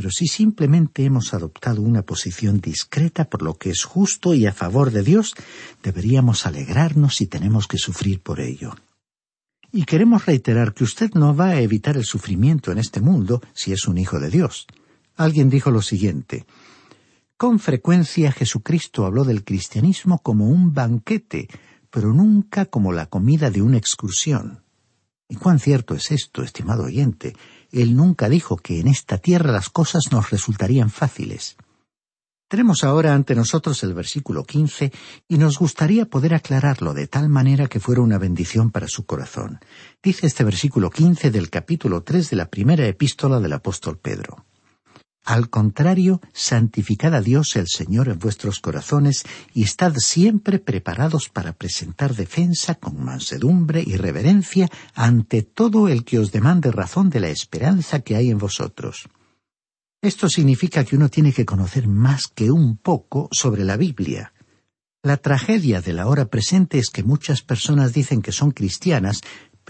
Pero 0.00 0.10
si 0.10 0.28
simplemente 0.28 1.04
hemos 1.04 1.34
adoptado 1.34 1.82
una 1.82 2.00
posición 2.00 2.58
discreta 2.58 3.26
por 3.26 3.42
lo 3.42 3.58
que 3.58 3.68
es 3.68 3.84
justo 3.84 4.32
y 4.32 4.46
a 4.46 4.52
favor 4.54 4.92
de 4.92 5.02
Dios, 5.02 5.34
deberíamos 5.82 6.46
alegrarnos 6.46 7.16
si 7.16 7.26
tenemos 7.26 7.66
que 7.66 7.76
sufrir 7.76 8.22
por 8.22 8.40
ello. 8.40 8.74
Y 9.70 9.84
queremos 9.84 10.24
reiterar 10.24 10.72
que 10.72 10.84
usted 10.84 11.10
no 11.12 11.36
va 11.36 11.48
a 11.48 11.60
evitar 11.60 11.98
el 11.98 12.06
sufrimiento 12.06 12.72
en 12.72 12.78
este 12.78 13.02
mundo 13.02 13.42
si 13.52 13.74
es 13.74 13.86
un 13.88 13.98
hijo 13.98 14.18
de 14.18 14.30
Dios. 14.30 14.66
Alguien 15.16 15.50
dijo 15.50 15.70
lo 15.70 15.82
siguiente, 15.82 16.46
con 17.36 17.58
frecuencia 17.58 18.32
Jesucristo 18.32 19.04
habló 19.04 19.24
del 19.24 19.44
cristianismo 19.44 20.20
como 20.22 20.48
un 20.48 20.72
banquete, 20.72 21.46
pero 21.90 22.14
nunca 22.14 22.64
como 22.64 22.94
la 22.94 23.04
comida 23.04 23.50
de 23.50 23.60
una 23.60 23.76
excursión. 23.76 24.62
¿Y 25.28 25.36
cuán 25.36 25.58
cierto 25.58 25.94
es 25.94 26.10
esto, 26.10 26.42
estimado 26.42 26.84
oyente? 26.84 27.36
Él 27.72 27.96
nunca 27.96 28.28
dijo 28.28 28.56
que 28.56 28.80
en 28.80 28.88
esta 28.88 29.18
tierra 29.18 29.52
las 29.52 29.70
cosas 29.70 30.12
nos 30.12 30.30
resultarían 30.30 30.90
fáciles. 30.90 31.56
Tenemos 32.48 32.82
ahora 32.82 33.14
ante 33.14 33.36
nosotros 33.36 33.80
el 33.84 33.94
versículo 33.94 34.42
quince 34.42 34.90
y 35.28 35.38
nos 35.38 35.56
gustaría 35.56 36.06
poder 36.06 36.34
aclararlo 36.34 36.94
de 36.94 37.06
tal 37.06 37.28
manera 37.28 37.68
que 37.68 37.78
fuera 37.78 38.00
una 38.00 38.18
bendición 38.18 38.72
para 38.72 38.88
su 38.88 39.06
corazón. 39.06 39.60
Dice 40.02 40.26
este 40.26 40.42
versículo 40.42 40.90
quince 40.90 41.30
del 41.30 41.48
capítulo 41.48 42.02
tres 42.02 42.28
de 42.30 42.36
la 42.36 42.50
primera 42.50 42.84
epístola 42.88 43.38
del 43.38 43.52
apóstol 43.52 43.98
Pedro. 43.98 44.46
Al 45.24 45.50
contrario, 45.50 46.20
santificad 46.32 47.14
a 47.14 47.20
Dios 47.20 47.54
el 47.56 47.68
Señor 47.68 48.08
en 48.08 48.18
vuestros 48.18 48.58
corazones 48.58 49.24
y 49.54 49.62
estad 49.62 49.94
siempre 49.96 50.58
preparados 50.58 51.28
para 51.28 51.52
presentar 51.52 52.14
defensa 52.14 52.74
con 52.74 53.04
mansedumbre 53.04 53.82
y 53.86 53.96
reverencia 53.96 54.68
ante 54.94 55.42
todo 55.42 55.88
el 55.88 56.04
que 56.04 56.18
os 56.18 56.32
demande 56.32 56.72
razón 56.72 57.10
de 57.10 57.20
la 57.20 57.28
esperanza 57.28 58.00
que 58.00 58.16
hay 58.16 58.30
en 58.30 58.38
vosotros. 58.38 59.08
Esto 60.02 60.30
significa 60.30 60.84
que 60.84 60.96
uno 60.96 61.10
tiene 61.10 61.32
que 61.32 61.44
conocer 61.44 61.86
más 61.86 62.26
que 62.26 62.50
un 62.50 62.78
poco 62.78 63.28
sobre 63.30 63.64
la 63.64 63.76
Biblia. 63.76 64.32
La 65.02 65.18
tragedia 65.18 65.80
de 65.80 65.92
la 65.92 66.06
hora 66.06 66.26
presente 66.26 66.78
es 66.78 66.90
que 66.90 67.02
muchas 67.02 67.42
personas 67.42 67.92
dicen 67.92 68.22
que 68.22 68.32
son 68.32 68.50
cristianas, 68.50 69.20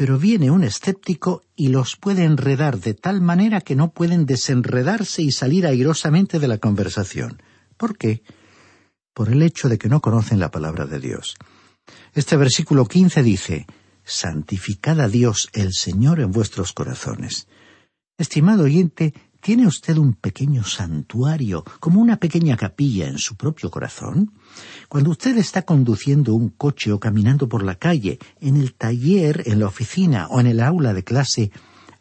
pero 0.01 0.19
viene 0.19 0.51
un 0.51 0.65
escéptico 0.65 1.43
y 1.55 1.69
los 1.69 1.97
puede 1.97 2.25
enredar 2.25 2.79
de 2.81 2.95
tal 2.95 3.21
manera 3.21 3.61
que 3.61 3.77
no 3.77 3.93
pueden 3.93 4.25
desenredarse 4.25 5.21
y 5.21 5.31
salir 5.31 5.67
airosamente 5.67 6.39
de 6.39 6.49
la 6.49 6.57
conversación. 6.57 7.43
¿Por 7.77 7.99
qué? 7.99 8.23
Por 9.13 9.29
el 9.29 9.43
hecho 9.43 9.69
de 9.69 9.77
que 9.77 9.91
no 9.91 10.01
conocen 10.01 10.41
la 10.41 10.51
palabra 10.51 10.87
de 10.87 11.01
Dios. 11.01 11.37
Este 12.15 12.39
versículo 12.39 12.87
quince 12.87 13.23
dice 13.23 13.67
Santificad 14.03 15.01
a 15.01 15.09
Dios 15.09 15.51
el 15.53 15.75
Señor 15.75 16.21
en 16.21 16.31
vuestros 16.31 16.73
corazones. 16.73 17.47
Estimado 18.17 18.63
oyente, 18.63 19.13
¿Tiene 19.41 19.67
usted 19.67 19.97
un 19.97 20.13
pequeño 20.13 20.65
santuario, 20.65 21.65
como 21.81 22.01
una 22.01 22.19
pequeña 22.19 22.59
capilla 22.59 23.09
en 23.09 23.19
su 23.19 23.37
propio 23.37 23.71
corazón? 23.71 24.33
Cuando 24.89 25.11
usted 25.11 25.39
está 25.39 25.63
conduciendo 25.63 26.35
un 26.35 26.51
coche 26.51 26.93
o 26.93 27.01
caminando 27.01 27.49
por 27.49 27.63
la 27.63 27.77
calle, 27.77 28.19
en 28.41 28.59
el 28.59 28.75
taller, 28.75 29.43
en 29.47 29.59
la 29.61 29.67
oficina 29.67 30.27
o 30.29 30.41
en 30.41 30.47
el 30.47 30.61
aula 30.61 30.93
de 30.93 31.05
clase, 31.05 31.51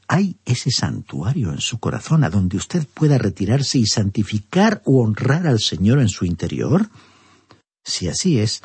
¿hay 0.10 0.38
ese 0.44 0.70
santuario 0.70 1.54
en 1.54 1.62
su 1.62 1.80
corazón 1.80 2.26
a 2.26 2.30
donde 2.30 2.58
usted 2.58 2.86
pueda 2.94 3.18
retirarse 3.18 3.80
y 3.80 3.86
santificar 3.86 4.82
o 4.84 5.02
honrar 5.02 5.48
al 5.48 5.60
Señor 5.60 6.00
en 6.00 6.10
su 6.10 6.26
interior? 6.26 6.90
Si 7.86 8.10
así 8.10 8.40
es, 8.40 8.62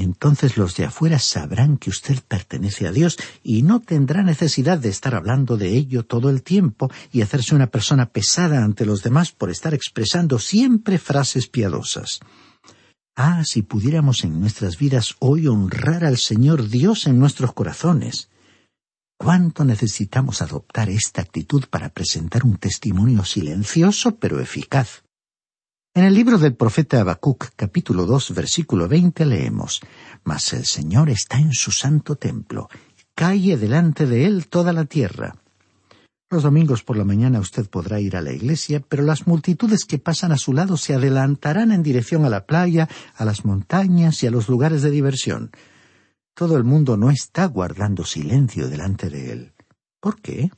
entonces 0.00 0.56
los 0.56 0.76
de 0.76 0.84
afuera 0.84 1.18
sabrán 1.18 1.76
que 1.76 1.90
usted 1.90 2.18
pertenece 2.26 2.86
a 2.86 2.92
Dios 2.92 3.18
y 3.42 3.62
no 3.62 3.80
tendrá 3.80 4.22
necesidad 4.22 4.78
de 4.78 4.88
estar 4.88 5.14
hablando 5.14 5.56
de 5.56 5.68
ello 5.68 6.04
todo 6.04 6.30
el 6.30 6.42
tiempo 6.42 6.90
y 7.12 7.22
hacerse 7.22 7.54
una 7.54 7.68
persona 7.68 8.06
pesada 8.06 8.64
ante 8.64 8.86
los 8.86 9.02
demás 9.02 9.32
por 9.32 9.50
estar 9.50 9.74
expresando 9.74 10.38
siempre 10.38 10.98
frases 10.98 11.48
piadosas. 11.48 12.20
Ah, 13.16 13.42
si 13.44 13.62
pudiéramos 13.62 14.22
en 14.22 14.40
nuestras 14.40 14.78
vidas 14.78 15.16
hoy 15.18 15.48
honrar 15.48 16.04
al 16.04 16.18
Señor 16.18 16.68
Dios 16.68 17.06
en 17.06 17.18
nuestros 17.18 17.52
corazones. 17.52 18.30
¿Cuánto 19.18 19.64
necesitamos 19.64 20.42
adoptar 20.42 20.88
esta 20.88 21.22
actitud 21.22 21.64
para 21.68 21.88
presentar 21.88 22.44
un 22.44 22.56
testimonio 22.56 23.24
silencioso 23.24 24.16
pero 24.16 24.38
eficaz? 24.38 25.02
En 25.98 26.04
el 26.04 26.14
libro 26.14 26.38
del 26.38 26.54
profeta 26.54 27.00
Habacuc, 27.00 27.46
capítulo 27.56 28.06
dos, 28.06 28.32
versículo 28.32 28.86
veinte, 28.86 29.26
leemos 29.26 29.80
Mas 30.22 30.52
el 30.52 30.64
Señor 30.64 31.10
está 31.10 31.40
en 31.40 31.52
su 31.52 31.72
santo 31.72 32.14
templo, 32.14 32.68
calle 33.16 33.56
delante 33.56 34.06
de 34.06 34.24
él 34.24 34.46
toda 34.46 34.72
la 34.72 34.84
tierra. 34.84 35.34
Los 36.30 36.44
domingos 36.44 36.84
por 36.84 36.96
la 36.96 37.02
mañana 37.02 37.40
usted 37.40 37.68
podrá 37.68 37.98
ir 37.98 38.16
a 38.16 38.22
la 38.22 38.32
iglesia, 38.32 38.80
pero 38.88 39.02
las 39.02 39.26
multitudes 39.26 39.84
que 39.84 39.98
pasan 39.98 40.30
a 40.30 40.36
su 40.36 40.52
lado 40.52 40.76
se 40.76 40.94
adelantarán 40.94 41.72
en 41.72 41.82
dirección 41.82 42.24
a 42.24 42.30
la 42.30 42.46
playa, 42.46 42.88
a 43.16 43.24
las 43.24 43.44
montañas 43.44 44.22
y 44.22 44.28
a 44.28 44.30
los 44.30 44.48
lugares 44.48 44.82
de 44.82 44.92
diversión. 44.92 45.50
Todo 46.32 46.56
el 46.56 46.62
mundo 46.62 46.96
no 46.96 47.10
está 47.10 47.44
guardando 47.46 48.04
silencio 48.04 48.68
delante 48.68 49.10
de 49.10 49.32
él. 49.32 49.52
¿Por 49.98 50.20
qué? 50.20 50.52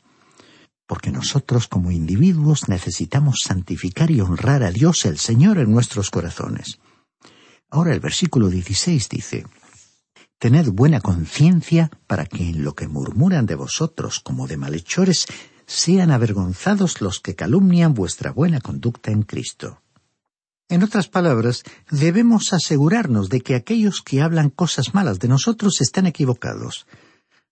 Porque 0.90 1.12
nosotros 1.12 1.68
como 1.68 1.92
individuos 1.92 2.68
necesitamos 2.68 3.42
santificar 3.44 4.10
y 4.10 4.20
honrar 4.20 4.64
a 4.64 4.72
Dios 4.72 5.04
el 5.04 5.18
Señor 5.18 5.58
en 5.58 5.70
nuestros 5.70 6.10
corazones. 6.10 6.80
Ahora 7.70 7.94
el 7.94 8.00
versículo 8.00 8.48
16 8.48 9.08
dice, 9.08 9.46
Tened 10.40 10.70
buena 10.70 11.00
conciencia 11.00 11.92
para 12.08 12.26
que 12.26 12.48
en 12.48 12.64
lo 12.64 12.74
que 12.74 12.88
murmuran 12.88 13.46
de 13.46 13.54
vosotros 13.54 14.18
como 14.18 14.48
de 14.48 14.56
malhechores 14.56 15.26
sean 15.64 16.10
avergonzados 16.10 17.00
los 17.00 17.20
que 17.20 17.36
calumnian 17.36 17.94
vuestra 17.94 18.32
buena 18.32 18.60
conducta 18.60 19.12
en 19.12 19.22
Cristo. 19.22 19.80
En 20.68 20.82
otras 20.82 21.06
palabras, 21.06 21.62
debemos 21.92 22.52
asegurarnos 22.52 23.28
de 23.28 23.42
que 23.42 23.54
aquellos 23.54 24.02
que 24.02 24.22
hablan 24.22 24.50
cosas 24.50 24.92
malas 24.92 25.20
de 25.20 25.28
nosotros 25.28 25.80
están 25.82 26.08
equivocados. 26.08 26.88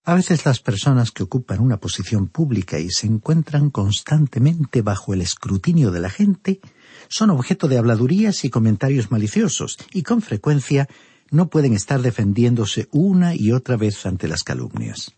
A 0.08 0.14
veces 0.14 0.46
las 0.46 0.60
personas 0.60 1.10
que 1.10 1.22
ocupan 1.22 1.60
una 1.60 1.80
posición 1.80 2.28
pública 2.28 2.78
y 2.78 2.88
se 2.88 3.06
encuentran 3.06 3.68
constantemente 3.68 4.80
bajo 4.80 5.12
el 5.12 5.20
escrutinio 5.20 5.90
de 5.90 6.00
la 6.00 6.08
gente 6.08 6.62
son 7.08 7.28
objeto 7.28 7.68
de 7.68 7.76
habladurías 7.76 8.42
y 8.46 8.48
comentarios 8.48 9.10
maliciosos 9.10 9.76
y 9.92 10.04
con 10.04 10.22
frecuencia 10.22 10.88
no 11.30 11.50
pueden 11.50 11.74
estar 11.74 12.00
defendiéndose 12.00 12.88
una 12.90 13.34
y 13.34 13.52
otra 13.52 13.76
vez 13.76 14.06
ante 14.06 14.28
las 14.28 14.44
calumnias. 14.44 15.12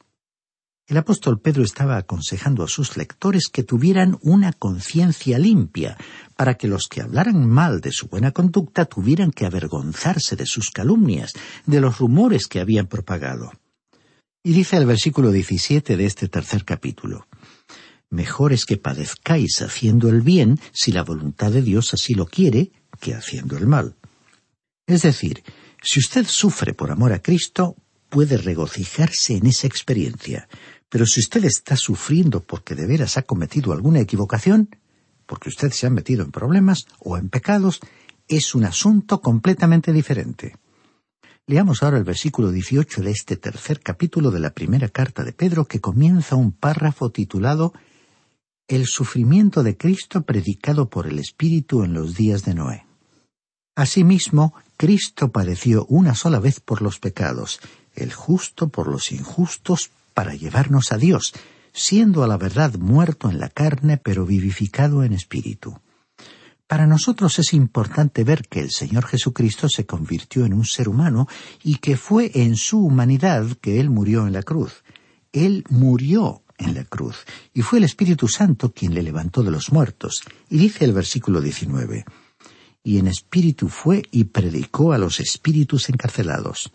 El 0.88 0.96
apóstol 0.96 1.38
Pedro 1.38 1.62
estaba 1.62 1.96
aconsejando 1.96 2.64
a 2.64 2.68
sus 2.68 2.96
lectores 2.96 3.46
que 3.46 3.62
tuvieran 3.62 4.18
una 4.22 4.52
conciencia 4.52 5.38
limpia, 5.38 5.98
para 6.34 6.54
que 6.54 6.66
los 6.66 6.88
que 6.88 7.00
hablaran 7.00 7.48
mal 7.48 7.80
de 7.80 7.92
su 7.92 8.08
buena 8.08 8.32
conducta 8.32 8.86
tuvieran 8.86 9.30
que 9.30 9.46
avergonzarse 9.46 10.34
de 10.34 10.46
sus 10.46 10.72
calumnias, 10.72 11.32
de 11.64 11.80
los 11.80 11.98
rumores 11.98 12.48
que 12.48 12.58
habían 12.58 12.88
propagado. 12.88 13.52
Y 14.42 14.52
dice 14.52 14.78
el 14.78 14.86
versículo 14.86 15.30
17 15.32 15.96
de 15.96 16.06
este 16.06 16.28
tercer 16.28 16.64
capítulo, 16.64 17.26
Mejor 18.08 18.52
es 18.52 18.64
que 18.64 18.76
padezcáis 18.76 19.62
haciendo 19.62 20.08
el 20.08 20.22
bien, 20.22 20.58
si 20.72 20.90
la 20.90 21.04
voluntad 21.04 21.52
de 21.52 21.62
Dios 21.62 21.94
así 21.94 22.14
lo 22.14 22.26
quiere, 22.26 22.72
que 23.00 23.14
haciendo 23.14 23.56
el 23.56 23.66
mal. 23.66 23.96
Es 24.86 25.02
decir, 25.02 25.44
si 25.80 26.00
usted 26.00 26.26
sufre 26.26 26.74
por 26.74 26.90
amor 26.90 27.12
a 27.12 27.22
Cristo, 27.22 27.76
puede 28.08 28.36
regocijarse 28.36 29.36
en 29.36 29.46
esa 29.46 29.68
experiencia. 29.68 30.48
Pero 30.88 31.06
si 31.06 31.20
usted 31.20 31.44
está 31.44 31.76
sufriendo 31.76 32.40
porque 32.40 32.74
de 32.74 32.86
veras 32.86 33.16
ha 33.16 33.22
cometido 33.22 33.72
alguna 33.72 34.00
equivocación, 34.00 34.74
porque 35.26 35.50
usted 35.50 35.70
se 35.70 35.86
ha 35.86 35.90
metido 35.90 36.24
en 36.24 36.32
problemas 36.32 36.86
o 36.98 37.16
en 37.16 37.28
pecados, 37.28 37.78
es 38.26 38.56
un 38.56 38.64
asunto 38.64 39.20
completamente 39.20 39.92
diferente. 39.92 40.56
Leamos 41.50 41.82
ahora 41.82 41.98
el 41.98 42.04
versículo 42.04 42.52
18 42.52 43.02
de 43.02 43.10
este 43.10 43.34
tercer 43.36 43.80
capítulo 43.80 44.30
de 44.30 44.38
la 44.38 44.50
primera 44.50 44.88
carta 44.88 45.24
de 45.24 45.32
Pedro 45.32 45.64
que 45.64 45.80
comienza 45.80 46.36
un 46.36 46.52
párrafo 46.52 47.10
titulado 47.10 47.72
El 48.68 48.86
sufrimiento 48.86 49.64
de 49.64 49.76
Cristo 49.76 50.22
predicado 50.22 50.88
por 50.88 51.08
el 51.08 51.18
Espíritu 51.18 51.82
en 51.82 51.92
los 51.92 52.14
días 52.14 52.44
de 52.44 52.54
Noé. 52.54 52.86
Asimismo, 53.74 54.54
Cristo 54.76 55.32
padeció 55.32 55.86
una 55.86 56.14
sola 56.14 56.38
vez 56.38 56.60
por 56.60 56.82
los 56.82 57.00
pecados, 57.00 57.58
el 57.96 58.12
justo 58.12 58.68
por 58.68 58.86
los 58.86 59.10
injustos, 59.10 59.90
para 60.14 60.36
llevarnos 60.36 60.92
a 60.92 60.98
Dios, 60.98 61.34
siendo 61.72 62.22
a 62.22 62.28
la 62.28 62.36
verdad 62.36 62.74
muerto 62.76 63.28
en 63.28 63.40
la 63.40 63.48
carne, 63.48 63.96
pero 63.96 64.24
vivificado 64.24 65.02
en 65.02 65.14
espíritu. 65.14 65.80
Para 66.70 66.86
nosotros 66.86 67.36
es 67.40 67.52
importante 67.52 68.22
ver 68.22 68.46
que 68.46 68.60
el 68.60 68.70
Señor 68.70 69.04
Jesucristo 69.04 69.68
se 69.68 69.86
convirtió 69.86 70.44
en 70.44 70.54
un 70.54 70.64
ser 70.64 70.88
humano 70.88 71.26
y 71.64 71.78
que 71.78 71.96
fue 71.96 72.30
en 72.32 72.54
su 72.54 72.78
humanidad 72.78 73.44
que 73.60 73.80
Él 73.80 73.90
murió 73.90 74.24
en 74.28 74.34
la 74.34 74.44
cruz. 74.44 74.84
Él 75.32 75.64
murió 75.68 76.44
en 76.58 76.74
la 76.74 76.84
cruz 76.84 77.24
y 77.52 77.62
fue 77.62 77.80
el 77.80 77.86
Espíritu 77.86 78.28
Santo 78.28 78.72
quien 78.72 78.94
le 78.94 79.02
levantó 79.02 79.42
de 79.42 79.50
los 79.50 79.72
muertos. 79.72 80.22
Y 80.48 80.58
dice 80.58 80.84
el 80.84 80.92
versículo 80.92 81.40
19, 81.40 82.04
y 82.84 82.98
en 82.98 83.08
espíritu 83.08 83.68
fue 83.68 84.04
y 84.12 84.22
predicó 84.26 84.92
a 84.92 84.98
los 84.98 85.18
espíritus 85.18 85.88
encarcelados. 85.88 86.70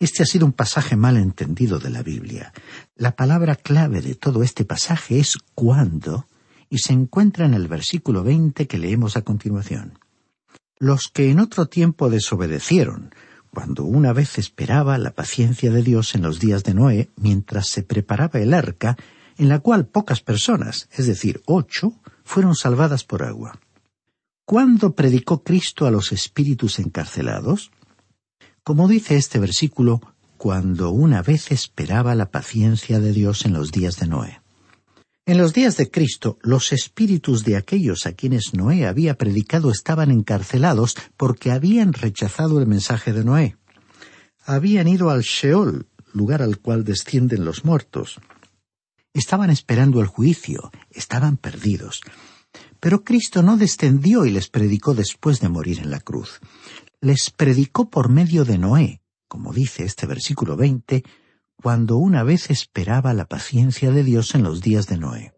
Este 0.00 0.24
ha 0.24 0.26
sido 0.26 0.44
un 0.44 0.54
pasaje 0.54 0.96
mal 0.96 1.16
entendido 1.16 1.78
de 1.78 1.90
la 1.90 2.02
Biblia. 2.02 2.52
La 2.96 3.14
palabra 3.14 3.54
clave 3.54 4.00
de 4.00 4.16
todo 4.16 4.42
este 4.42 4.64
pasaje 4.64 5.20
es 5.20 5.38
cuando 5.54 6.26
y 6.70 6.78
se 6.78 6.92
encuentra 6.92 7.44
en 7.44 7.52
el 7.52 7.68
versículo 7.68 8.22
veinte 8.22 8.66
que 8.66 8.78
leemos 8.78 9.16
a 9.16 9.22
continuación. 9.22 9.98
Los 10.78 11.08
que 11.08 11.30
en 11.30 11.40
otro 11.40 11.66
tiempo 11.66 12.08
desobedecieron, 12.08 13.12
cuando 13.52 13.84
una 13.84 14.12
vez 14.12 14.38
esperaba 14.38 14.96
la 14.96 15.10
paciencia 15.10 15.70
de 15.72 15.82
Dios 15.82 16.14
en 16.14 16.22
los 16.22 16.38
días 16.38 16.62
de 16.62 16.72
Noé, 16.72 17.10
mientras 17.16 17.66
se 17.68 17.82
preparaba 17.82 18.38
el 18.38 18.54
arca, 18.54 18.96
en 19.36 19.48
la 19.48 19.58
cual 19.58 19.86
pocas 19.86 20.20
personas, 20.20 20.88
es 20.92 21.06
decir, 21.06 21.42
ocho, 21.46 21.94
fueron 22.24 22.54
salvadas 22.54 23.04
por 23.04 23.24
agua. 23.24 23.58
¿Cuándo 24.44 24.94
predicó 24.94 25.42
Cristo 25.42 25.86
a 25.86 25.90
los 25.90 26.12
espíritus 26.12 26.78
encarcelados? 26.78 27.72
Como 28.62 28.86
dice 28.86 29.16
este 29.16 29.38
versículo, 29.38 30.00
cuando 30.36 30.90
una 30.90 31.22
vez 31.22 31.50
esperaba 31.50 32.14
la 32.14 32.30
paciencia 32.30 33.00
de 33.00 33.12
Dios 33.12 33.44
en 33.44 33.52
los 33.52 33.72
días 33.72 33.98
de 33.98 34.06
Noé. 34.06 34.39
En 35.26 35.38
los 35.38 35.52
días 35.52 35.76
de 35.76 35.90
Cristo, 35.90 36.38
los 36.42 36.72
espíritus 36.72 37.44
de 37.44 37.56
aquellos 37.56 38.06
a 38.06 38.12
quienes 38.12 38.54
Noé 38.54 38.86
había 38.86 39.16
predicado 39.16 39.70
estaban 39.70 40.10
encarcelados 40.10 40.96
porque 41.16 41.52
habían 41.52 41.92
rechazado 41.92 42.58
el 42.58 42.66
mensaje 42.66 43.12
de 43.12 43.24
Noé. 43.24 43.56
Habían 44.44 44.88
ido 44.88 45.10
al 45.10 45.20
Sheol, 45.20 45.86
lugar 46.12 46.42
al 46.42 46.58
cual 46.58 46.84
descienden 46.84 47.44
los 47.44 47.64
muertos. 47.64 48.18
Estaban 49.12 49.50
esperando 49.50 50.00
el 50.00 50.06
juicio, 50.06 50.70
estaban 50.90 51.36
perdidos. 51.36 52.00
Pero 52.80 53.04
Cristo 53.04 53.42
no 53.42 53.56
descendió 53.56 54.24
y 54.24 54.30
les 54.30 54.48
predicó 54.48 54.94
después 54.94 55.40
de 55.40 55.48
morir 55.48 55.80
en 55.80 55.90
la 55.90 56.00
cruz. 56.00 56.40
Les 57.00 57.30
predicó 57.30 57.90
por 57.90 58.08
medio 58.08 58.44
de 58.44 58.58
Noé, 58.58 59.02
como 59.28 59.52
dice 59.52 59.84
este 59.84 60.06
versículo 60.06 60.56
veinte, 60.56 61.04
cuando 61.62 61.96
una 61.96 62.22
vez 62.22 62.50
esperaba 62.50 63.12
la 63.14 63.26
paciencia 63.26 63.90
de 63.90 64.02
Dios 64.02 64.34
en 64.34 64.42
los 64.42 64.60
días 64.60 64.86
de 64.86 64.98
Noé. 64.98 65.32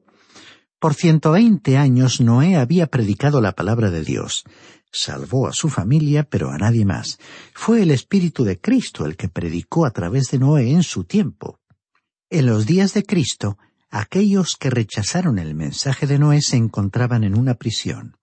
Por 0.79 0.95
ciento 0.95 1.33
veinte 1.33 1.77
años 1.77 2.21
Noé 2.21 2.57
había 2.57 2.87
predicado 2.87 3.41
la 3.41 3.53
palabra 3.53 3.91
de 3.91 4.03
Dios. 4.03 4.45
Salvó 4.91 5.49
a 5.49 5.53
su 5.53 5.69
familia, 5.69 6.25
pero 6.25 6.51
a 6.51 6.59
nadie 6.59 6.85
más. 6.85 7.19
Fue 7.55 7.83
el 7.83 7.91
Espíritu 7.91 8.45
de 8.45 8.61
Cristo 8.61 9.07
el 9.07 9.17
que 9.17 9.29
predicó 9.29 9.87
a 9.87 9.91
través 9.91 10.31
de 10.31 10.39
Noé 10.39 10.71
en 10.71 10.83
su 10.83 11.05
tiempo. 11.05 11.61
En 12.31 12.47
los 12.47 12.67
días 12.67 12.95
de 12.95 13.05
Cristo, 13.05 13.59
aquellos 13.91 14.57
que 14.57 14.71
rechazaron 14.71 15.39
el 15.39 15.55
mensaje 15.55 16.07
de 16.07 16.19
Noé 16.19 16.43
se 16.43 16.57
encontraban 16.57 17.25
en 17.25 17.39
una 17.39 17.55
prisión. 17.55 18.17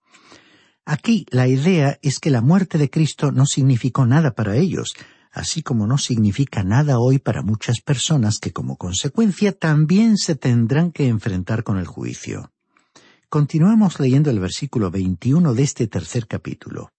Aquí 0.84 1.26
la 1.30 1.48
idea 1.48 1.98
es 2.02 2.18
que 2.18 2.30
la 2.30 2.40
muerte 2.40 2.76
de 2.78 2.90
Cristo 2.90 3.32
no 3.32 3.46
significó 3.46 4.06
nada 4.06 4.32
para 4.32 4.56
ellos, 4.56 4.94
así 5.32 5.62
como 5.62 5.86
no 5.86 5.98
significa 5.98 6.62
nada 6.64 6.98
hoy 6.98 7.18
para 7.18 7.42
muchas 7.42 7.80
personas 7.80 8.38
que 8.38 8.52
como 8.52 8.76
consecuencia 8.76 9.52
también 9.52 10.16
se 10.16 10.34
tendrán 10.34 10.92
que 10.92 11.08
enfrentar 11.08 11.62
con 11.62 11.78
el 11.78 11.86
juicio. 11.86 12.52
Continuamos 13.28 14.00
leyendo 14.00 14.30
el 14.30 14.40
versículo 14.40 14.90
21 14.90 15.54
de 15.54 15.62
este 15.62 15.86
tercer 15.86 16.26
capítulo. 16.26 16.90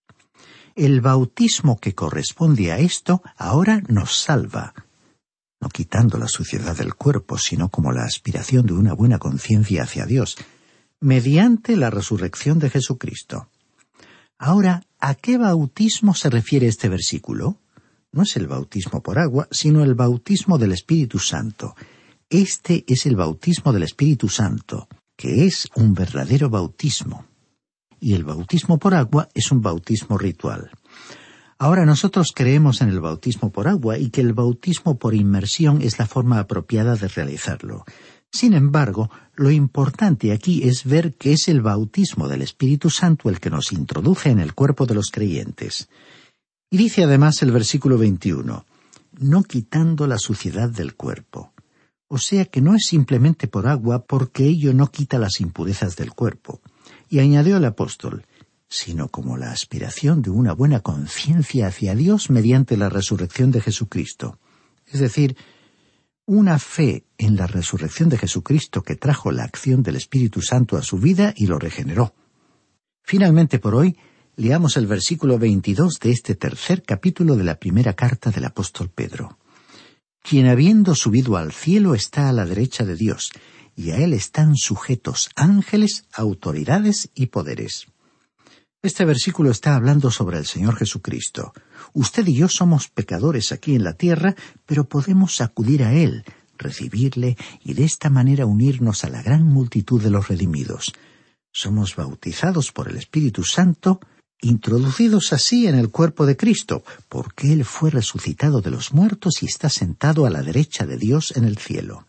El 0.75 1.01
bautismo 1.01 1.77
que 1.79 1.93
corresponde 1.93 2.71
a 2.71 2.79
esto 2.79 3.21
ahora 3.35 3.81
nos 3.89 4.17
salva, 4.17 4.73
no 5.59 5.67
quitando 5.67 6.17
la 6.17 6.29
suciedad 6.29 6.77
del 6.77 6.95
cuerpo, 6.95 7.37
sino 7.37 7.69
como 7.69 7.91
la 7.91 8.05
aspiración 8.05 8.65
de 8.65 8.73
una 8.73 8.93
buena 8.93 9.19
conciencia 9.19 9.83
hacia 9.83 10.05
Dios, 10.05 10.37
mediante 11.01 11.75
la 11.75 11.89
resurrección 11.89 12.59
de 12.59 12.69
Jesucristo. 12.69 13.49
Ahora, 14.37 14.83
¿a 14.99 15.15
qué 15.15 15.37
bautismo 15.37 16.15
se 16.15 16.29
refiere 16.29 16.67
este 16.67 16.89
versículo? 16.89 17.57
No 18.11 18.23
es 18.23 18.35
el 18.35 18.47
bautismo 18.47 19.01
por 19.01 19.19
agua, 19.19 19.47
sino 19.51 19.83
el 19.83 19.95
bautismo 19.95 20.57
del 20.57 20.73
Espíritu 20.73 21.19
Santo. 21.19 21.75
Este 22.29 22.83
es 22.87 23.05
el 23.05 23.15
bautismo 23.15 23.71
del 23.71 23.83
Espíritu 23.83 24.27
Santo, 24.27 24.87
que 25.15 25.45
es 25.45 25.67
un 25.75 25.93
verdadero 25.93 26.49
bautismo. 26.49 27.25
Y 27.99 28.13
el 28.13 28.23
bautismo 28.23 28.79
por 28.79 28.95
agua 28.95 29.29
es 29.33 29.51
un 29.51 29.61
bautismo 29.61 30.17
ritual. 30.17 30.71
Ahora 31.57 31.85
nosotros 31.85 32.31
creemos 32.35 32.81
en 32.81 32.89
el 32.89 32.99
bautismo 32.99 33.51
por 33.51 33.67
agua 33.67 33.97
y 33.97 34.09
que 34.09 34.21
el 34.21 34.33
bautismo 34.33 34.97
por 34.97 35.13
inmersión 35.13 35.81
es 35.81 35.99
la 35.99 36.07
forma 36.07 36.39
apropiada 36.39 36.95
de 36.95 37.07
realizarlo. 37.07 37.85
Sin 38.31 38.53
embargo, 38.53 39.11
lo 39.35 39.51
importante 39.51 40.31
aquí 40.31 40.63
es 40.63 40.85
ver 40.85 41.13
que 41.13 41.33
es 41.33 41.47
el 41.47 41.61
bautismo 41.61 42.27
del 42.27 42.41
Espíritu 42.41 42.89
Santo 42.89 43.29
el 43.29 43.39
que 43.39 43.49
nos 43.49 43.71
introduce 43.73 44.29
en 44.29 44.39
el 44.39 44.53
cuerpo 44.53 44.85
de 44.85 44.95
los 44.95 45.11
creyentes. 45.11 45.87
Y 46.73 46.77
dice 46.77 47.03
además 47.03 47.41
el 47.41 47.51
versículo 47.51 47.97
21, 47.97 48.65
no 49.19 49.43
quitando 49.43 50.07
la 50.07 50.17
suciedad 50.17 50.69
del 50.69 50.95
cuerpo. 50.95 51.51
O 52.07 52.17
sea 52.17 52.45
que 52.45 52.61
no 52.61 52.75
es 52.75 52.85
simplemente 52.85 53.49
por 53.49 53.67
agua 53.67 54.05
porque 54.05 54.45
ello 54.45 54.73
no 54.73 54.89
quita 54.89 55.19
las 55.19 55.41
impurezas 55.41 55.97
del 55.97 56.13
cuerpo. 56.13 56.61
Y 57.09 57.19
añadió 57.19 57.57
el 57.57 57.65
apóstol, 57.65 58.25
sino 58.69 59.09
como 59.09 59.35
la 59.35 59.51
aspiración 59.51 60.21
de 60.21 60.29
una 60.29 60.53
buena 60.53 60.79
conciencia 60.79 61.67
hacia 61.67 61.93
Dios 61.93 62.29
mediante 62.29 62.77
la 62.77 62.87
resurrección 62.87 63.51
de 63.51 63.59
Jesucristo. 63.59 64.39
Es 64.87 65.01
decir, 65.01 65.35
una 66.25 66.57
fe 66.57 67.03
en 67.17 67.35
la 67.35 67.47
resurrección 67.47 68.07
de 68.07 68.17
Jesucristo 68.17 68.81
que 68.81 68.95
trajo 68.95 69.33
la 69.33 69.43
acción 69.43 69.83
del 69.83 69.97
Espíritu 69.97 70.41
Santo 70.41 70.77
a 70.77 70.83
su 70.83 70.99
vida 70.99 71.33
y 71.35 71.47
lo 71.47 71.59
regeneró. 71.59 72.15
Finalmente 73.03 73.59
por 73.59 73.75
hoy, 73.75 73.97
leamos 74.41 74.75
el 74.75 74.87
versículo 74.87 75.37
22 75.37 75.99
de 75.99 76.09
este 76.09 76.33
tercer 76.33 76.81
capítulo 76.81 77.35
de 77.35 77.43
la 77.43 77.59
primera 77.59 77.93
carta 77.93 78.31
del 78.31 78.45
apóstol 78.45 78.89
Pedro. 78.89 79.37
Quien 80.23 80.47
habiendo 80.47 80.95
subido 80.95 81.37
al 81.37 81.51
cielo 81.51 81.93
está 81.93 82.27
a 82.27 82.33
la 82.33 82.47
derecha 82.47 82.83
de 82.83 82.95
Dios, 82.95 83.31
y 83.75 83.91
a 83.91 83.97
él 83.97 84.13
están 84.13 84.55
sujetos 84.55 85.29
ángeles, 85.35 86.05
autoridades 86.11 87.11
y 87.13 87.27
poderes. 87.27 87.85
Este 88.81 89.05
versículo 89.05 89.51
está 89.51 89.75
hablando 89.75 90.09
sobre 90.09 90.39
el 90.39 90.47
Señor 90.47 90.75
Jesucristo. 90.75 91.53
Usted 91.93 92.25
y 92.25 92.33
yo 92.33 92.47
somos 92.47 92.87
pecadores 92.87 93.51
aquí 93.51 93.75
en 93.75 93.83
la 93.83 93.93
tierra, 93.93 94.33
pero 94.65 94.89
podemos 94.89 95.39
acudir 95.39 95.83
a 95.83 95.93
Él, 95.93 96.25
recibirle 96.57 97.37
y 97.63 97.75
de 97.75 97.83
esta 97.83 98.09
manera 98.09 98.47
unirnos 98.47 99.03
a 99.03 99.09
la 99.09 99.21
gran 99.21 99.43
multitud 99.43 100.01
de 100.01 100.09
los 100.09 100.29
redimidos. 100.29 100.93
Somos 101.51 101.95
bautizados 101.95 102.71
por 102.71 102.89
el 102.89 102.97
Espíritu 102.97 103.43
Santo 103.43 103.99
introducidos 104.41 105.33
así 105.33 105.67
en 105.67 105.75
el 105.75 105.89
cuerpo 105.89 106.25
de 106.25 106.35
Cristo, 106.35 106.83
porque 107.07 107.53
Él 107.53 107.63
fue 107.63 107.91
resucitado 107.91 108.61
de 108.61 108.71
los 108.71 108.93
muertos 108.93 109.43
y 109.43 109.45
está 109.45 109.69
sentado 109.69 110.25
a 110.25 110.29
la 110.29 110.41
derecha 110.41 110.85
de 110.85 110.97
Dios 110.97 111.33
en 111.35 111.45
el 111.45 111.57
cielo. 111.57 112.05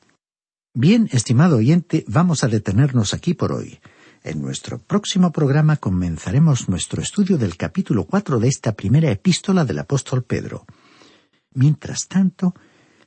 Bien, 0.74 1.08
estimado 1.12 1.56
oyente, 1.58 2.04
vamos 2.08 2.42
a 2.44 2.48
detenernos 2.48 3.12
aquí 3.12 3.34
por 3.34 3.52
hoy. 3.52 3.78
En 4.24 4.40
nuestro 4.40 4.78
próximo 4.78 5.30
programa 5.30 5.76
comenzaremos 5.76 6.68
nuestro 6.68 7.02
estudio 7.02 7.36
del 7.36 7.56
capítulo 7.56 8.04
cuatro 8.04 8.38
de 8.38 8.48
esta 8.48 8.72
primera 8.72 9.10
epístola 9.10 9.64
del 9.64 9.80
apóstol 9.80 10.22
Pedro. 10.22 10.64
Mientras 11.54 12.06
tanto, 12.08 12.54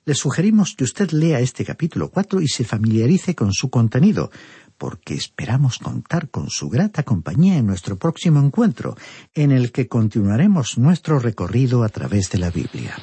le 0.05 0.13
sugerimos 0.13 0.75
que 0.75 0.83
usted 0.83 1.09
lea 1.11 1.39
este 1.39 1.65
capítulo 1.65 2.11
cuatro 2.11 2.39
y 2.39 2.47
se 2.47 2.63
familiarice 2.63 3.33
con 3.33 3.51
su 3.53 3.71
contenido, 3.71 4.29
porque 4.77 5.13
esperamos 5.13 5.79
contar 5.79 6.29
con 6.29 6.49
su 6.49 6.69
grata 6.69 7.03
compañía 7.03 7.57
en 7.57 7.67
nuestro 7.67 7.97
próximo 7.97 8.39
encuentro, 8.39 8.95
en 9.33 9.51
el 9.51 9.71
que 9.71 9.88
continuaremos 9.88 10.77
nuestro 10.77 11.19
recorrido 11.19 11.83
a 11.83 11.89
través 11.89 12.29
de 12.31 12.38
la 12.38 12.49
Biblia. 12.49 12.95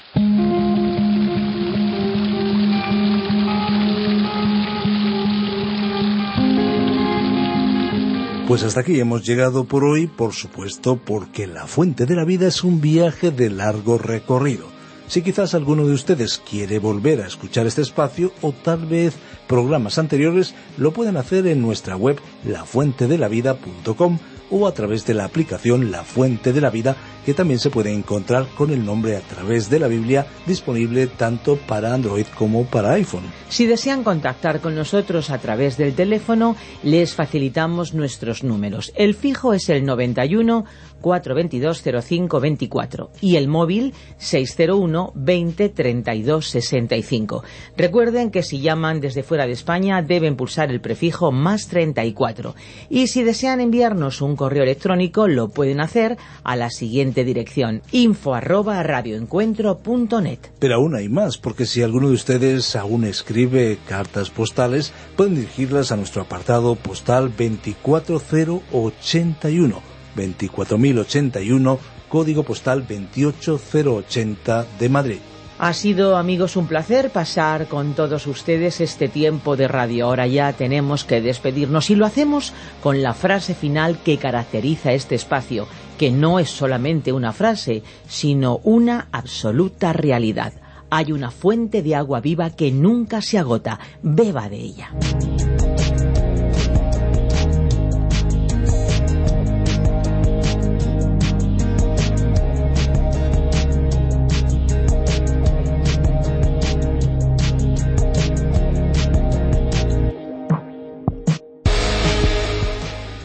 Pues 8.52 8.64
hasta 8.64 8.80
aquí 8.80 9.00
hemos 9.00 9.24
llegado 9.24 9.64
por 9.64 9.84
hoy, 9.84 10.08
por 10.08 10.34
supuesto, 10.34 10.96
porque 10.96 11.46
la 11.46 11.66
fuente 11.66 12.04
de 12.04 12.14
la 12.14 12.24
vida 12.26 12.48
es 12.48 12.64
un 12.64 12.82
viaje 12.82 13.30
de 13.30 13.48
largo 13.48 13.96
recorrido. 13.96 14.71
Si 15.12 15.20
quizás 15.20 15.52
alguno 15.52 15.86
de 15.86 15.92
ustedes 15.92 16.38
quiere 16.38 16.78
volver 16.78 17.20
a 17.20 17.26
escuchar 17.26 17.66
este 17.66 17.82
espacio 17.82 18.32
o 18.40 18.52
tal 18.52 18.86
vez 18.86 19.14
programas 19.46 19.98
anteriores, 19.98 20.54
lo 20.78 20.94
pueden 20.94 21.18
hacer 21.18 21.46
en 21.48 21.60
nuestra 21.60 21.98
web 21.98 22.18
lafuentedelavida.com 22.46 24.18
o 24.52 24.66
a 24.66 24.72
través 24.72 25.04
de 25.06 25.12
la 25.12 25.24
aplicación 25.24 25.90
La 25.90 26.04
Fuente 26.04 26.52
de 26.52 26.60
la 26.60 26.70
Vida, 26.70 26.96
que 27.24 27.34
también 27.34 27.58
se 27.58 27.70
puede 27.70 27.92
encontrar 27.92 28.46
con 28.56 28.70
el 28.70 28.84
nombre 28.84 29.16
a 29.16 29.20
través 29.20 29.70
de 29.70 29.80
la 29.80 29.88
Biblia, 29.88 30.26
disponible 30.46 31.06
tanto 31.06 31.56
para 31.56 31.92
Android 31.94 32.26
como 32.36 32.64
para 32.64 32.92
iPhone. 32.92 33.24
Si 33.48 33.66
desean 33.66 34.04
contactar 34.04 34.60
con 34.60 34.74
nosotros 34.74 35.30
a 35.30 35.38
través 35.38 35.76
del 35.76 35.94
teléfono, 35.94 36.56
les 36.82 37.14
facilitamos 37.14 37.94
nuestros 37.94 38.44
números. 38.44 38.92
El 38.94 39.14
fijo 39.14 39.54
es 39.54 39.68
el 39.68 39.84
91 39.84 40.64
422 41.02 41.82
0524 41.82 43.10
y 43.20 43.36
el 43.36 43.48
móvil 43.48 43.92
601 44.16 45.12
20 45.14 45.68
32 45.68 46.46
65. 46.46 47.44
Recuerden 47.76 48.30
que 48.30 48.42
si 48.42 48.60
llaman 48.60 49.00
desde 49.00 49.22
fuera 49.22 49.46
de 49.46 49.52
España 49.52 50.00
deben 50.00 50.36
pulsar 50.36 50.70
el 50.70 50.80
prefijo 50.80 51.32
más 51.32 51.68
34 51.68 52.54
y 52.88 53.08
si 53.08 53.22
desean 53.22 53.60
enviarnos 53.60 54.22
un 54.22 54.36
correo 54.36 54.62
electrónico 54.62 55.28
lo 55.28 55.48
pueden 55.48 55.80
hacer 55.80 56.16
a 56.44 56.56
la 56.56 56.70
siguiente 56.70 57.24
dirección 57.24 57.82
info 57.90 58.34
arroba 58.34 58.82
radioencuentro.net. 58.82 60.38
Pero 60.58 60.76
aún 60.76 60.94
hay 60.94 61.08
más, 61.08 61.38
porque 61.38 61.66
si 61.66 61.82
alguno 61.82 62.08
de 62.08 62.14
ustedes 62.14 62.76
aún 62.76 63.04
escribe 63.04 63.78
cartas 63.86 64.30
postales, 64.30 64.92
pueden 65.16 65.34
dirigirlas 65.34 65.92
a 65.92 65.96
nuestro 65.96 66.22
apartado 66.22 66.76
postal 66.76 67.32
24081 67.36 69.91
24081, 70.16 71.78
código 72.08 72.42
postal 72.42 72.84
28080 72.86 74.66
de 74.78 74.88
Madrid. 74.88 75.18
Ha 75.58 75.74
sido, 75.74 76.16
amigos, 76.16 76.56
un 76.56 76.66
placer 76.66 77.10
pasar 77.10 77.68
con 77.68 77.94
todos 77.94 78.26
ustedes 78.26 78.80
este 78.80 79.08
tiempo 79.08 79.54
de 79.54 79.68
radio. 79.68 80.06
Ahora 80.06 80.26
ya 80.26 80.52
tenemos 80.54 81.04
que 81.04 81.20
despedirnos 81.20 81.88
y 81.88 81.94
lo 81.94 82.04
hacemos 82.04 82.52
con 82.82 83.00
la 83.00 83.14
frase 83.14 83.54
final 83.54 83.98
que 84.02 84.18
caracteriza 84.18 84.92
este 84.92 85.14
espacio, 85.14 85.68
que 85.98 86.10
no 86.10 86.40
es 86.40 86.50
solamente 86.50 87.12
una 87.12 87.32
frase, 87.32 87.84
sino 88.08 88.56
una 88.64 89.06
absoluta 89.12 89.92
realidad. 89.92 90.52
Hay 90.90 91.12
una 91.12 91.30
fuente 91.30 91.80
de 91.80 91.94
agua 91.94 92.20
viva 92.20 92.50
que 92.50 92.72
nunca 92.72 93.22
se 93.22 93.38
agota. 93.38 93.78
Beba 94.02 94.48
de 94.48 94.56
ella. 94.56 94.90